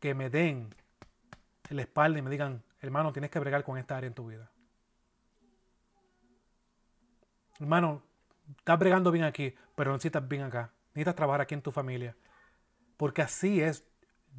[0.00, 0.74] que me den
[1.68, 4.50] el espalda y me digan, hermano, tienes que bregar con esta área en tu vida.
[7.60, 8.02] Hermano,
[8.58, 10.72] estás bregando bien aquí, pero necesitas bien acá.
[10.88, 12.16] Necesitas trabajar aquí en tu familia.
[12.96, 13.86] Porque así es.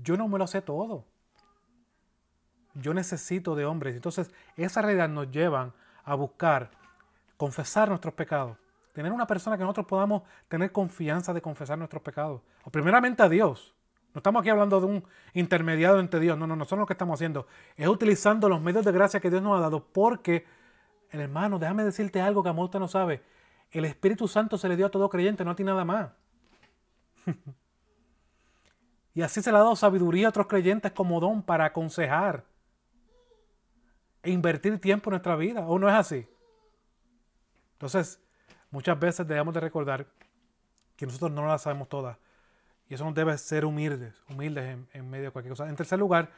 [0.01, 1.05] Yo no me lo sé todo.
[2.75, 3.95] Yo necesito de hombres.
[3.95, 6.71] Entonces, esa realidad nos llevan a buscar
[7.38, 8.57] confesar nuestros pecados.
[8.93, 12.41] Tener una persona que nosotros podamos tener confianza de confesar nuestros pecados.
[12.63, 13.73] O primeramente a Dios.
[14.13, 16.38] No estamos aquí hablando de un intermediario entre Dios.
[16.38, 19.41] No, no, nosotros lo que estamos haciendo es utilizando los medios de gracia que Dios
[19.41, 20.45] nos ha dado porque
[21.21, 23.23] hermano, déjame decirte algo que amor usted no sabe.
[23.71, 26.09] El Espíritu Santo se le dio a todo creyente, no a ti nada más.
[29.13, 32.45] y así se le ha dado sabiduría a otros creyentes como don para aconsejar
[34.25, 35.61] e invertir tiempo en nuestra vida.
[35.67, 36.27] ¿O no es así?
[37.73, 38.19] Entonces,
[38.71, 40.07] muchas veces debemos de recordar
[40.95, 42.17] que nosotros no las sabemos todas.
[42.89, 45.67] Y eso nos debe ser humildes, humildes en, en medio de cualquier cosa.
[45.69, 46.31] En tercer lugar,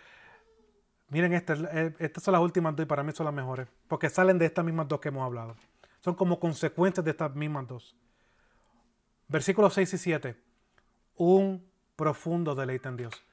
[1.10, 4.38] Miren, eh, estas son las últimas dos y para mí son las mejores, porque salen
[4.38, 5.56] de estas mismas dos que hemos hablado.
[6.02, 7.96] Son como consecuencias de estas mismas dos.
[9.28, 10.36] Versículos 6 y 7.
[11.16, 13.24] Un profundo deleite en Dios.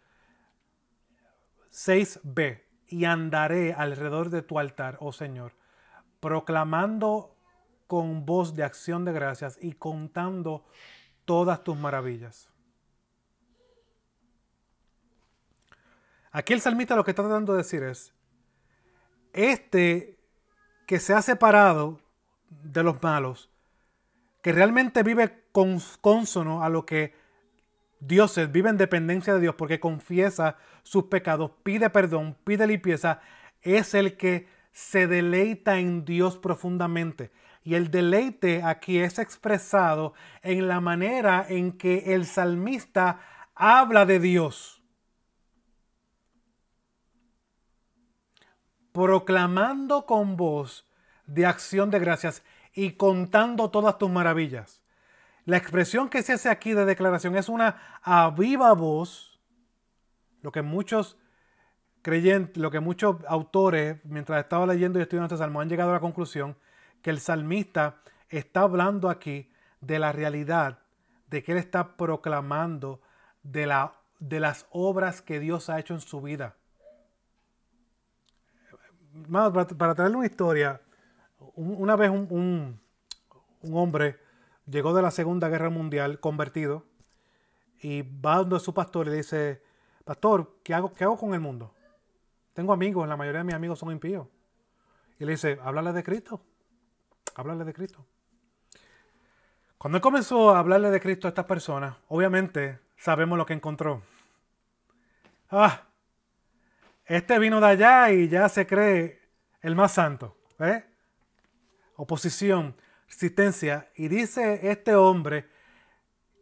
[1.73, 2.63] 6b.
[2.95, 5.57] Y andaré alrededor de tu altar, oh Señor,
[6.21, 7.35] proclamando
[7.89, 10.65] con voz de acción de gracias y contando
[11.25, 12.49] todas tus maravillas.
[16.31, 18.15] Aquí el salmista lo que está tratando de decir es,
[19.33, 20.17] este
[20.87, 21.99] que se ha separado
[22.49, 23.51] de los malos,
[24.41, 27.13] que realmente vive con, consono a lo que
[28.01, 33.21] Dios es, vive en dependencia de Dios porque confiesa sus pecados, pide perdón, pide limpieza,
[33.63, 37.31] es el que se deleita en Dios profundamente.
[37.63, 43.21] Y el deleite aquí es expresado en la manera en que el salmista
[43.55, 44.85] habla de Dios.
[48.95, 50.87] proclamando con voz
[51.27, 54.84] de acción de gracias y contando todas tus maravillas.
[55.45, 59.41] La expresión que se hace aquí de declaración es una a viva voz,
[60.41, 61.19] lo que muchos
[62.03, 65.95] creyentes, lo que muchos autores, mientras estaba leyendo y estudiando este salmo, han llegado a
[65.95, 66.57] la conclusión
[67.03, 67.97] que el salmista
[68.29, 70.79] está hablando aquí de la realidad,
[71.29, 73.01] de que él está proclamando
[73.43, 76.57] de, la, de las obras que Dios ha hecho en su vida.
[79.31, 80.81] Para, traerle una historia,
[81.55, 82.81] una vez un,
[83.73, 84.19] hombre
[84.67, 86.85] llegó de la Segunda Guerra Mundial convertido
[87.81, 89.63] y va donde su pastor y le dice,
[90.05, 91.75] pastor, ¿qué hago, ¿qué hago con el mundo?
[92.53, 94.27] Tengo amigos, la mayoría de mis amigos son impíos.
[95.19, 96.41] Y le dice, háblale de Cristo,
[97.35, 98.07] háblale de Cristo.
[99.85, 104.03] Cuando él comenzó a hablarle de Cristo a estas personas, obviamente sabemos lo que encontró.
[105.51, 105.83] Ah,
[107.05, 109.21] este vino de allá y ya se cree
[109.61, 110.39] el más santo.
[110.59, 110.87] ¿eh?
[111.97, 112.75] Oposición,
[113.09, 113.91] resistencia.
[113.95, 115.49] Y dice este hombre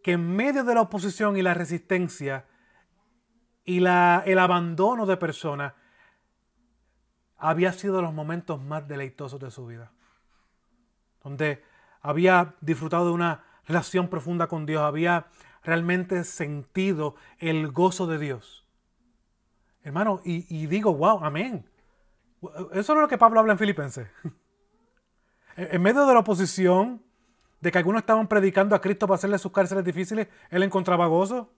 [0.03, 2.47] que en medio de la oposición y la resistencia
[3.65, 5.75] y la, el abandono de personas,
[7.43, 9.93] había sido los momentos más deleitosos de su vida.
[11.23, 11.63] Donde
[12.01, 15.27] había disfrutado de una relación profunda con Dios, había
[15.63, 18.67] realmente sentido el gozo de Dios.
[19.83, 21.69] Hermano, y, digo, wow, amén.
[22.73, 24.09] Eso es lo que Pablo habla en Filipenses.
[25.57, 27.03] en medio de la oposición,
[27.61, 31.53] de que algunos estaban predicando a Cristo para hacerle sus cárceles difíciles, él encontraba gozo.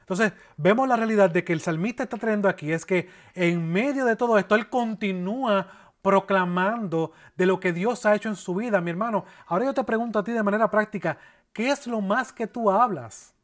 [0.00, 4.04] Entonces, vemos la realidad de que el salmista está trayendo aquí es que en medio
[4.04, 5.68] de todo esto, él continúa
[6.00, 9.24] proclamando de lo que Dios ha hecho en su vida, mi hermano.
[9.48, 11.18] Ahora yo te pregunto a ti de manera práctica,
[11.52, 13.34] ¿qué es lo más que tú hablas?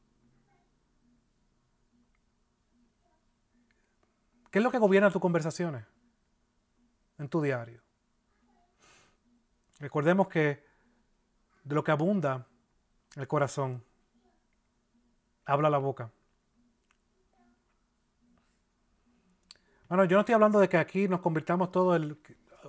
[4.53, 5.85] ¿Qué es lo que gobierna tus conversaciones
[7.19, 7.83] en tu diario?
[9.83, 10.65] Recordemos que
[11.65, 12.47] de lo que abunda
[13.17, 13.83] el corazón,
[15.45, 16.09] habla la boca.
[19.89, 22.17] Bueno, yo no estoy hablando de que aquí nos convirtamos todo el...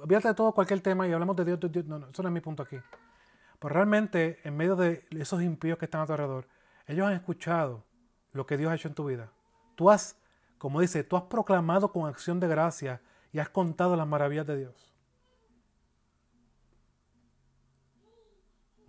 [0.02, 2.42] Olvídate de todo cualquier tema y hablemos de Dios, No, no, eso no es mi
[2.42, 2.78] punto aquí.
[3.60, 6.48] Pero realmente, en medio de esos impíos que están a tu alrededor,
[6.88, 7.84] ellos han escuchado
[8.32, 9.32] lo que Dios ha hecho en tu vida.
[9.76, 10.20] Tú has,
[10.58, 14.58] como dice, tú has proclamado con acción de gracia y has contado las maravillas de
[14.58, 14.93] Dios.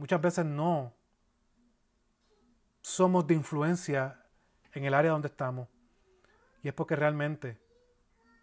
[0.05, 0.93] Muchas veces no
[2.83, 4.23] somos de influencia
[4.75, 5.67] en el área donde estamos.
[6.63, 7.59] Y es porque realmente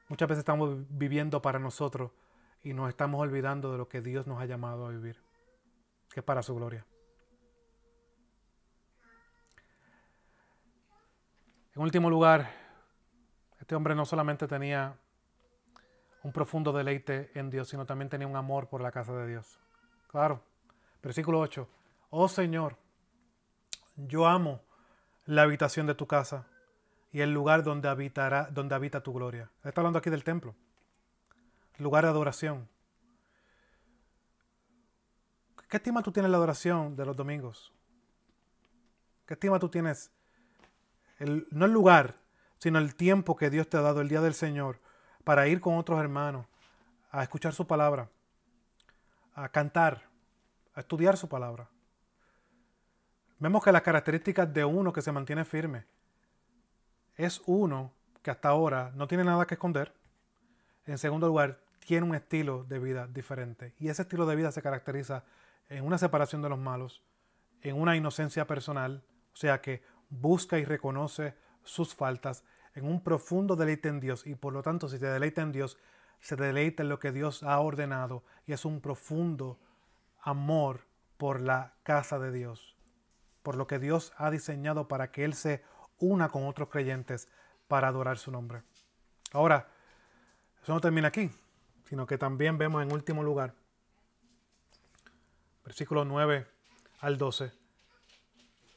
[0.08, 2.13] muchas veces estamos viviendo para nosotros
[2.63, 5.21] y nos estamos olvidando de lo que Dios nos ha llamado a vivir,
[6.12, 6.84] que es para su gloria.
[11.76, 12.50] En último lugar,
[13.60, 14.97] este hombre no solamente tenía
[16.24, 19.60] un profundo deleite en Dios, sino también tenía un amor por la casa de Dios.
[20.08, 20.43] Claro,
[21.01, 21.67] Versículo 8.
[22.09, 22.77] Oh Señor,
[23.95, 24.61] yo amo
[25.25, 26.45] la habitación de tu casa
[27.11, 29.49] y el lugar donde, habitará, donde habita tu gloria.
[29.63, 30.55] Está hablando aquí del templo.
[31.77, 32.69] Lugar de adoración.
[35.67, 37.71] ¿Qué estima tú tienes la adoración de los domingos?
[39.25, 40.11] ¿Qué estima tú tienes?
[41.17, 42.17] El, no el lugar,
[42.57, 44.79] sino el tiempo que Dios te ha dado, el día del Señor,
[45.23, 46.45] para ir con otros hermanos
[47.11, 48.09] a escuchar su palabra,
[49.33, 50.11] a cantar,
[50.73, 51.69] a estudiar su palabra.
[53.39, 55.86] Vemos que las características de uno que se mantiene firme
[57.15, 59.93] es uno que hasta ahora no tiene nada que esconder.
[60.86, 63.73] En segundo lugar, tiene un estilo de vida diferente.
[63.79, 65.23] Y ese estilo de vida se caracteriza
[65.69, 67.01] en una separación de los malos,
[67.62, 69.03] en una inocencia personal,
[69.34, 72.43] o sea que busca y reconoce sus faltas,
[72.75, 74.25] en un profundo deleite en Dios.
[74.25, 75.77] Y por lo tanto, si se deleita en Dios,
[76.19, 79.60] se deleita en lo que Dios ha ordenado y es un profundo
[80.21, 80.86] amor
[81.17, 82.75] por la casa de Dios,
[83.43, 85.63] por lo que Dios ha diseñado para que Él se
[85.99, 87.27] una con otros creyentes
[87.67, 88.63] para adorar su nombre.
[89.31, 89.67] Ahora,
[90.62, 91.31] eso no termina aquí,
[91.86, 93.53] sino que también vemos en último lugar,
[95.63, 96.47] versículo 9
[96.99, 97.51] al 12,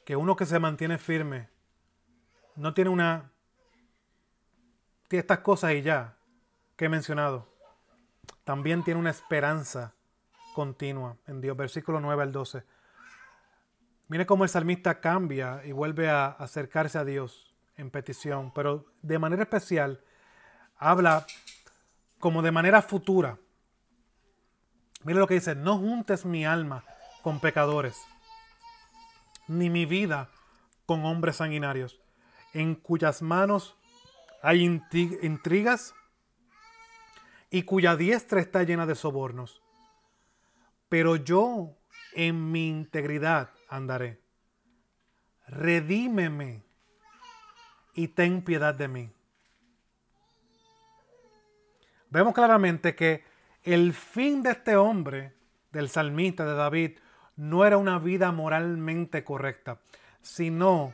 [0.05, 1.49] que uno que se mantiene firme
[2.55, 3.31] no tiene una...
[5.07, 6.15] Tiene estas cosas y ya
[6.75, 7.47] que he mencionado.
[8.43, 9.93] También tiene una esperanza
[10.55, 11.55] continua en Dios.
[11.57, 12.63] Versículo 9 al 12.
[14.07, 19.19] Mire cómo el salmista cambia y vuelve a acercarse a Dios en petición, pero de
[19.19, 20.01] manera especial
[20.77, 21.25] habla
[22.19, 23.37] como de manera futura.
[25.03, 26.85] Mire lo que dice, no juntes mi alma
[27.21, 28.01] con pecadores,
[29.47, 30.29] ni mi vida
[30.85, 31.99] con hombres sanguinarios,
[32.53, 33.75] en cuyas manos
[34.41, 35.93] hay intrigas
[37.49, 39.64] y cuya diestra está llena de sobornos
[40.95, 41.75] pero yo
[42.13, 44.21] en mi integridad andaré.
[45.45, 46.63] Redímeme
[47.95, 49.11] y ten piedad de mí.
[52.09, 53.25] Vemos claramente que
[53.63, 55.33] el fin de este hombre,
[55.73, 56.99] del salmista de David,
[57.35, 59.81] no era una vida moralmente correcta,
[60.21, 60.93] sino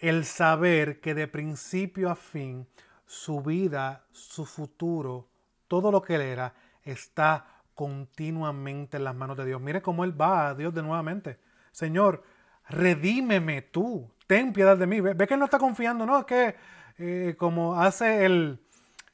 [0.00, 2.66] el saber que de principio a fin
[3.06, 5.28] su vida, su futuro,
[5.68, 6.52] todo lo que él era,
[6.82, 9.60] está continuamente en las manos de Dios.
[9.60, 11.38] Mire cómo él va a Dios de nuevamente.
[11.72, 12.22] Señor,
[12.68, 15.00] redímeme tú, ten piedad de mí.
[15.00, 16.56] Ve, que él no está confiando, no, es que
[16.98, 18.60] eh, como hace el,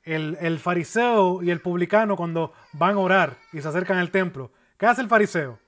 [0.04, 4.52] el, fariseo y el publicano cuando van a orar y se acercan al templo.
[4.76, 5.58] ¿Qué hace el fariseo?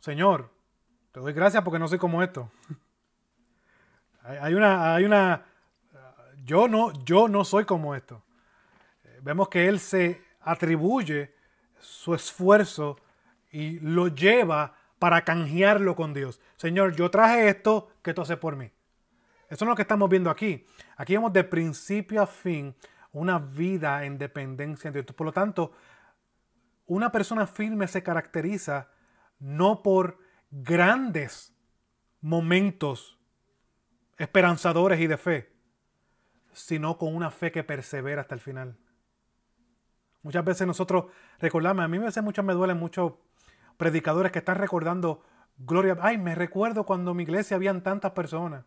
[0.00, 0.50] Señor,
[1.12, 2.50] te doy gracias porque no soy como esto.
[4.22, 5.44] hay una, hay una,
[6.44, 8.22] yo no, yo no soy como esto.
[9.20, 11.34] Vemos que él se atribuye
[11.80, 12.96] su esfuerzo
[13.50, 16.40] y lo lleva para canjearlo con Dios.
[16.56, 18.70] Señor, yo traje esto, que tú haces por mí?
[19.48, 20.66] Eso es lo que estamos viendo aquí.
[20.96, 22.74] Aquí vemos de principio a fin
[23.12, 25.14] una vida en dependencia de Dios.
[25.14, 25.72] Por lo tanto,
[26.86, 28.90] una persona firme se caracteriza
[29.38, 30.18] no por
[30.50, 31.54] grandes
[32.20, 33.18] momentos
[34.16, 35.52] esperanzadores y de fe,
[36.52, 38.76] sino con una fe que persevera hasta el final.
[40.28, 41.06] Muchas veces nosotros
[41.38, 43.14] recordamos, a mí a veces muchas me duelen muchos
[43.78, 45.22] predicadores que están recordando
[45.56, 45.96] gloria.
[46.02, 48.66] Ay, me recuerdo cuando en mi iglesia habían tantas personas.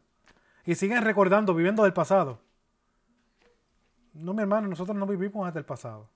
[0.66, 2.42] Y siguen recordando, viviendo del pasado.
[4.14, 6.10] No, mi hermano, nosotros no vivimos desde el pasado.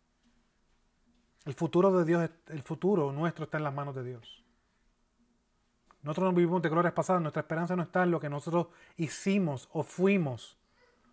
[1.45, 4.43] El futuro de Dios, el futuro nuestro está en las manos de Dios.
[6.01, 9.69] Nosotros no vivimos de glorias pasadas, nuestra esperanza no está en lo que nosotros hicimos
[9.73, 10.57] o fuimos,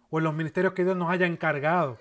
[0.08, 1.98] o en los ministerios que Dios nos haya encargado,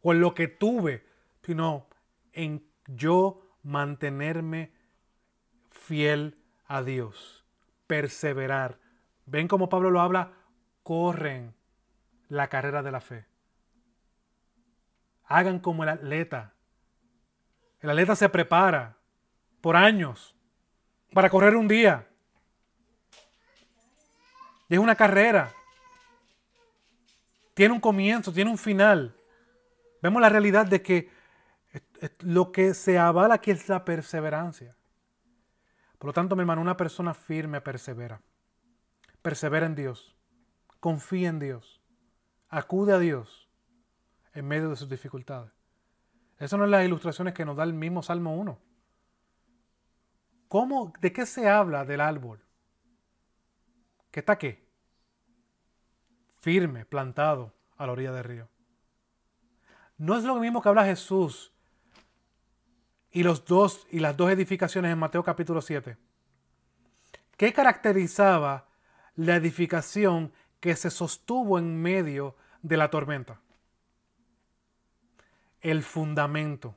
[0.00, 1.06] o en lo que tuve,
[1.48, 1.86] sino
[2.34, 4.70] en yo mantenerme
[5.70, 6.36] fiel
[6.66, 7.42] a Dios,
[7.86, 8.78] perseverar.
[9.24, 10.34] ¿Ven cómo Pablo lo habla?
[10.82, 11.54] Corren
[12.28, 13.24] la carrera de la fe.
[15.24, 16.52] Hagan como el atleta.
[17.80, 18.98] El atleta se prepara
[19.62, 20.36] por años
[21.14, 22.06] para correr un día.
[24.68, 25.50] Es una carrera.
[27.54, 29.16] Tiene un comienzo, tiene un final.
[30.02, 31.16] Vemos la realidad de que
[32.20, 34.76] lo que se avala aquí es la perseverancia.
[35.98, 38.20] Por lo tanto, mi hermano, una persona firme persevera.
[39.22, 40.14] Persevera en Dios.
[40.80, 41.80] Confía en Dios.
[42.48, 43.48] Acude a Dios
[44.32, 45.50] en medio de sus dificultades.
[46.38, 48.58] Eso no es las ilustraciones que nos da el mismo Salmo 1.
[50.46, 52.40] ¿Cómo, ¿De qué se habla del árbol?
[54.10, 54.66] ¿Qué está qué?
[56.36, 58.48] Firme, plantado a la orilla del río.
[59.98, 61.52] No es lo mismo que habla Jesús
[63.10, 65.96] y, los dos, y las dos edificaciones en Mateo capítulo 7.
[67.36, 68.66] ¿Qué caracterizaba
[69.16, 73.40] la edificación que se sostuvo en medio de la tormenta?
[75.60, 76.74] El fundamento.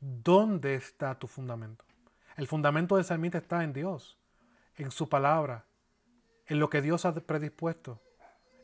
[0.00, 1.84] ¿Dónde está tu fundamento?
[2.36, 4.18] El fundamento del salmista está en Dios,
[4.76, 5.64] en su palabra,
[6.46, 8.00] en lo que Dios ha predispuesto,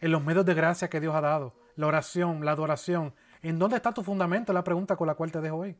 [0.00, 3.76] en los medios de gracia que Dios ha dado, la oración, la adoración, ¿En dónde
[3.76, 4.52] está tu fundamento?
[4.52, 5.76] Es la pregunta con la cual te dejo hoy.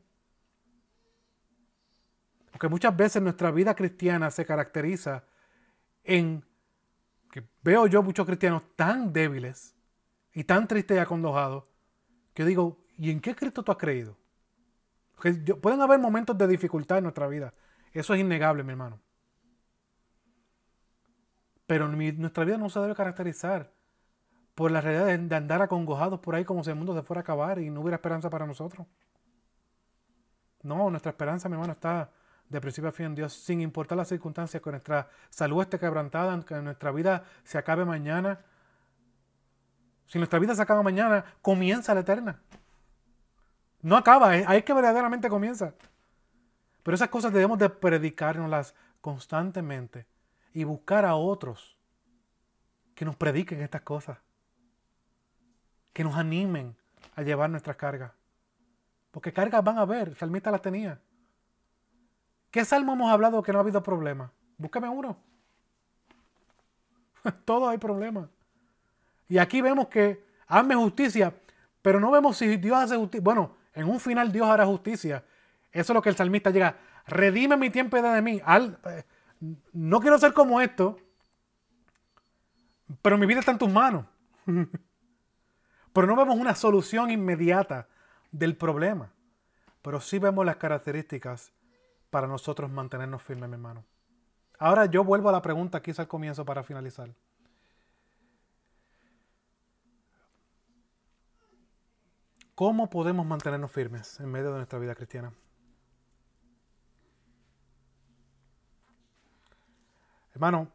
[2.50, 5.24] Porque muchas veces nuestra vida cristiana se caracteriza
[6.04, 6.44] en
[7.30, 9.74] que veo yo muchos cristianos tan débiles
[10.34, 11.64] y tan tristes y acondojados
[12.34, 14.16] que digo, ¿y en qué Cristo tú has creído?
[15.60, 17.54] Pueden haber momentos de dificultad en nuestra vida.
[17.92, 19.00] Eso es innegable, mi hermano.
[21.66, 23.72] Pero nuestra vida no se debe caracterizar
[24.54, 27.22] por la realidad de, andar acongojados por ahí como si el mundo se fuera a
[27.22, 28.86] acabar y no hubiera esperanza para nosotros.
[30.62, 32.10] No, nuestra esperanza, mi hermano, está
[32.48, 36.38] de principio a fin en Dios, sin importar las circunstancias, que nuestra salud esté quebrantada,
[36.44, 38.40] que nuestra vida se acabe mañana.
[40.06, 42.40] Si nuestra vida se acaba mañana, comienza la eterna.
[43.80, 45.74] No acaba, ahí es que verdaderamente comienza.
[46.82, 50.06] Pero esas cosas debemos de predicárnoslas constantemente
[50.52, 51.78] y buscar a otros
[52.94, 54.18] que nos prediquen estas cosas
[55.92, 56.76] que nos animen
[57.14, 58.12] a llevar nuestras cargas.
[59.10, 61.00] Porque cargas van a haber, el salmista las tenía.
[62.50, 64.32] ¿Qué salmo hemos hablado que no ha habido problema?
[64.58, 65.16] Búscame uno.
[67.44, 68.28] Todos hay problemas.
[69.28, 71.34] Y aquí vemos que hazme justicia,
[71.80, 73.22] pero no vemos si Dios hace justicia.
[73.22, 75.24] Bueno, en un final Dios hará justicia.
[75.70, 76.76] Eso es lo que el salmista llega.
[77.06, 78.40] Redime mi tiempo de mí.
[78.44, 79.04] Al, eh,
[79.72, 80.98] no quiero ser como esto,
[83.00, 84.06] pero mi vida está en tus manos.
[85.92, 87.88] Pero no vemos una solución inmediata
[88.30, 89.12] del problema.
[89.82, 91.52] Pero sí vemos las características
[92.10, 93.84] para nosotros mantenernos firmes, mi hermano.
[94.58, 97.10] Ahora yo vuelvo a la pregunta que hice al comienzo para finalizar.
[102.54, 105.32] ¿Cómo podemos mantenernos firmes en medio de nuestra vida cristiana?
[110.32, 110.68] Hermano,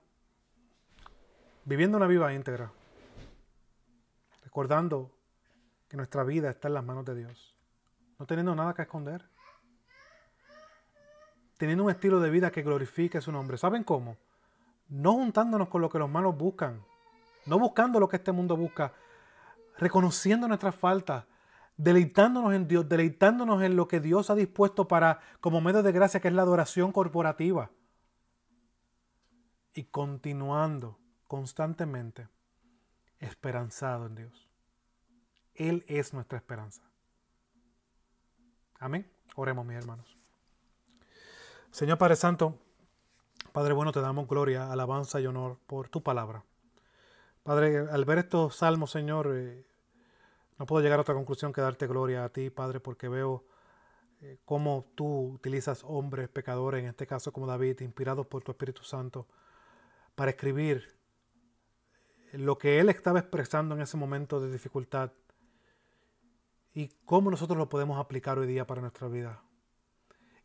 [1.65, 2.72] viviendo una vida íntegra,
[4.58, 5.12] recordando
[5.88, 7.55] que nuestra vida está en las manos de Dios,
[8.18, 9.24] no teniendo nada que esconder,
[11.60, 13.60] teniendo un estilo de vida que glorifique su nombre.
[13.60, 14.18] ¿Saben cómo?
[14.89, 16.84] No juntándonos con lo que los malos buscan,
[17.45, 18.93] no buscando lo que este mundo busca,
[19.78, 21.26] reconociendo nuestras faltas,
[21.76, 26.20] deleitándonos en Dios, deleitándonos en lo que Dios ha dispuesto para como medio de gracia
[26.20, 27.70] que es la adoración corporativa
[29.76, 30.97] y continuando
[31.28, 32.28] constantemente
[33.20, 34.47] esperanzado en Dios.
[35.58, 36.82] Él es nuestra esperanza.
[38.80, 39.10] Amén.
[39.36, 40.18] Oremos, mis hermanos.
[41.72, 42.58] Señor Padre Santo,
[43.51, 46.43] Padre bueno, te damos gloria, alabanza y honor por tu palabra.
[47.43, 49.66] Padre, al ver estos salmos, Señor, eh,
[50.60, 53.45] no puedo llegar a otra conclusión que darte gloria a ti, Padre, porque veo
[54.22, 58.84] eh, cómo tú utilizas hombres pecadores, en este caso como David, inspirados por tu Espíritu
[58.84, 59.28] Santo,
[60.16, 60.95] para escribir
[62.34, 65.12] lo que él estaba expresando en ese momento de dificultad
[66.78, 69.42] y cómo nosotros lo podemos aplicar hoy día para nuestra vida.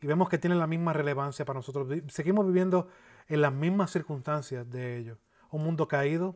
[0.01, 1.87] Y vemos que tiene la misma relevancia para nosotros.
[2.07, 2.87] Seguimos viviendo
[3.27, 5.19] en las mismas circunstancias de ellos.
[5.51, 6.35] Un mundo caído,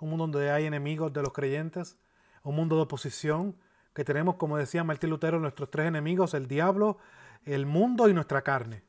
[0.00, 1.98] un mundo donde hay enemigos de los creyentes,
[2.42, 3.56] un mundo de oposición,
[3.94, 6.98] que tenemos, como decía Martín Lutero, nuestros tres enemigos, el diablo,
[7.46, 8.84] el mundo y nuestra carne.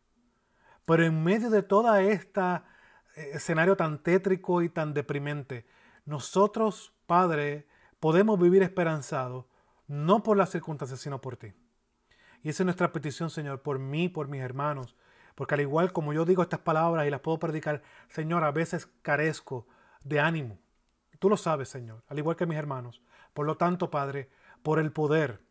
[0.85, 2.41] Pero en medio de todo este
[3.15, 5.65] escenario tan tétrico y tan deprimente,
[6.03, 7.65] nosotros, Padre,
[8.01, 9.45] podemos vivir esperanzados,
[9.89, 11.51] no por las circunstancias, sino por ti.
[12.43, 14.95] Y esa es nuestra petición, Señor, por mí, por mis hermanos.
[15.35, 18.87] Porque al igual como yo digo estas palabras y las puedo predicar, Señor, a veces
[19.01, 19.67] carezco
[20.03, 20.59] de ánimo.
[21.17, 23.01] Tú lo sabes, Señor, al igual que mis hermanos.
[23.33, 24.29] Por lo tanto, Padre,
[24.63, 25.41] por el poder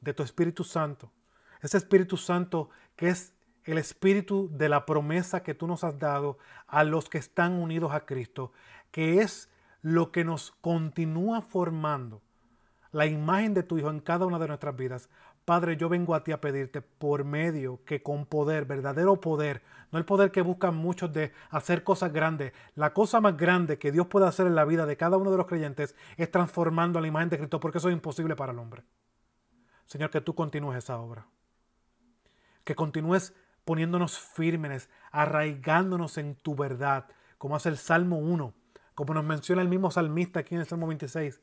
[0.00, 1.12] de tu Espíritu Santo,
[1.60, 3.34] ese Espíritu Santo que es
[3.64, 7.92] el espíritu de la promesa que tú nos has dado a los que están unidos
[7.92, 8.52] a Cristo,
[8.90, 9.50] que es
[9.82, 12.22] lo que nos continúa formando
[12.92, 15.08] la imagen de tu Hijo en cada una de nuestras vidas.
[15.44, 19.98] Padre, yo vengo a ti a pedirte por medio que con poder, verdadero poder, no
[19.98, 24.06] el poder que buscan muchos de hacer cosas grandes, la cosa más grande que Dios
[24.06, 27.08] puede hacer en la vida de cada uno de los creyentes es transformando a la
[27.08, 28.84] imagen de Cristo, porque eso es imposible para el hombre.
[29.86, 31.26] Señor, que tú continúes esa obra.
[32.62, 33.34] Que continúes
[33.64, 37.06] poniéndonos firmes, arraigándonos en tu verdad,
[37.38, 38.54] como hace el Salmo 1,
[38.94, 41.40] como nos menciona el mismo salmista aquí en el Salmo 26,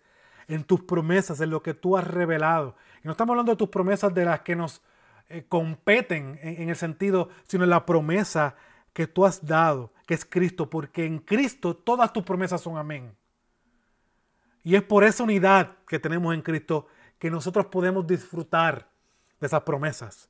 [0.47, 2.75] en tus promesas, en lo que tú has revelado.
[3.03, 4.81] Y no estamos hablando de tus promesas de las que nos
[5.29, 8.55] eh, competen en, en el sentido, sino en la promesa
[8.93, 13.15] que tú has dado, que es Cristo, porque en Cristo todas tus promesas son amén.
[14.63, 16.87] Y es por esa unidad que tenemos en Cristo
[17.19, 18.89] que nosotros podemos disfrutar
[19.39, 20.29] de esas promesas.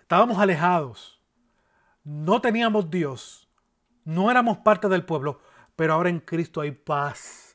[0.00, 1.20] Estábamos alejados,
[2.04, 3.48] no teníamos Dios,
[4.04, 5.40] no éramos parte del pueblo,
[5.76, 7.51] pero ahora en Cristo hay paz.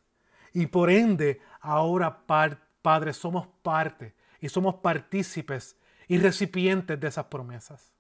[0.58, 5.78] Y por ende, ahora, Padre, somos parte y somos partícipes
[6.08, 7.94] y recipientes de esas promesas,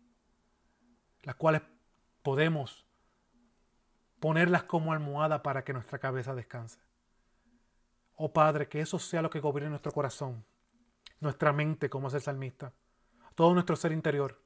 [1.21, 1.61] las cuales
[2.23, 2.83] podemos
[4.19, 6.79] ponerlas como almohada para que nuestra cabeza descanse.
[8.15, 10.43] Oh Padre, que eso sea lo que gobierne nuestro corazón,
[11.19, 12.73] nuestra mente, como es el salmista,
[13.35, 14.41] todo nuestro ser interior.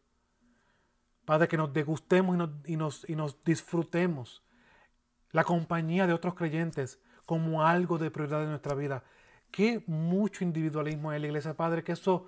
[1.24, 2.36] Padre, que nos degustemos
[2.66, 4.44] y nos, y nos, disfrutemos
[5.32, 7.00] la compañía de otros creyentes
[7.32, 9.06] como algo de prioridad en nuestra vida.
[9.52, 12.26] Qué mucho individualismo en la iglesia, Padre, que eso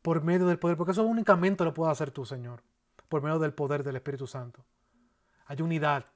[0.00, 2.62] por medio del poder, porque eso únicamente lo puedes hacer tú, Señor,
[3.10, 4.64] por medio del poder del Espíritu Santo.
[5.44, 6.06] Hay unidad.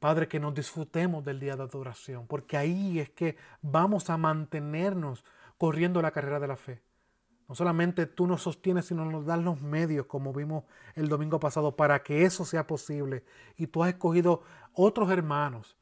[0.00, 5.24] Padre, que nos disfrutemos del día de adoración, porque ahí es que vamos a mantenernos
[5.58, 6.82] corriendo la carrera de la fe.
[7.48, 10.64] No solamente tú nos sostienes, sino nos das los medios, como vimos
[10.96, 13.22] el domingo pasado, para que eso sea posible.
[13.56, 14.42] Y tú has escogido
[14.72, 15.76] otros hermanos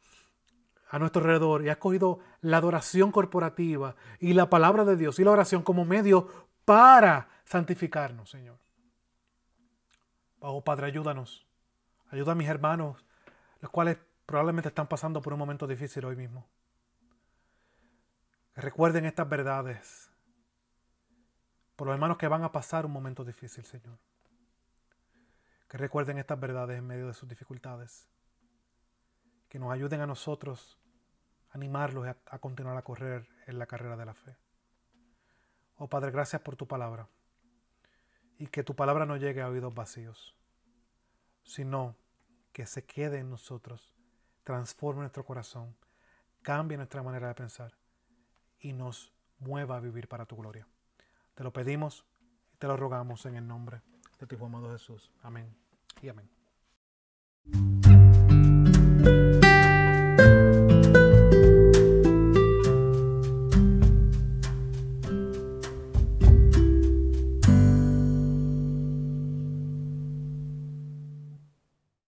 [0.94, 5.24] a nuestro alrededor y has escogido la adoración corporativa y la palabra de Dios y
[5.24, 8.56] la oración como medio para santificarnos, Señor.
[10.38, 11.44] Oh Padre, ayúdanos.
[12.12, 13.04] Ayuda a mis hermanos,
[13.60, 16.46] los cuales probablemente están pasando por un momento difícil hoy mismo.
[18.54, 20.08] recuerden estas verdades
[21.74, 23.98] por los hermanos que van a pasar un momento difícil, Señor.
[25.66, 28.08] Que recuerden estas verdades en medio de sus dificultades.
[29.48, 30.78] Que nos ayuden a nosotros
[31.54, 34.36] animarlos a, continuar a correr en la carrera de la fe.
[35.76, 37.08] Oh Padre, gracias por tu palabra.
[38.38, 40.34] Y que tu palabra no llegue a oídos vacíos,
[41.44, 41.96] sino
[42.52, 43.94] que se quede en nosotros,
[44.42, 45.76] transforme nuestro corazón,
[46.42, 47.72] cambie nuestra manera de pensar
[48.58, 50.66] y nos mueva a vivir para tu gloria.
[51.34, 52.04] Te lo pedimos
[52.52, 53.80] y te lo rogamos en el nombre
[54.18, 55.12] de tu amado Jesús.
[55.22, 55.54] Amén
[56.02, 56.28] y amén.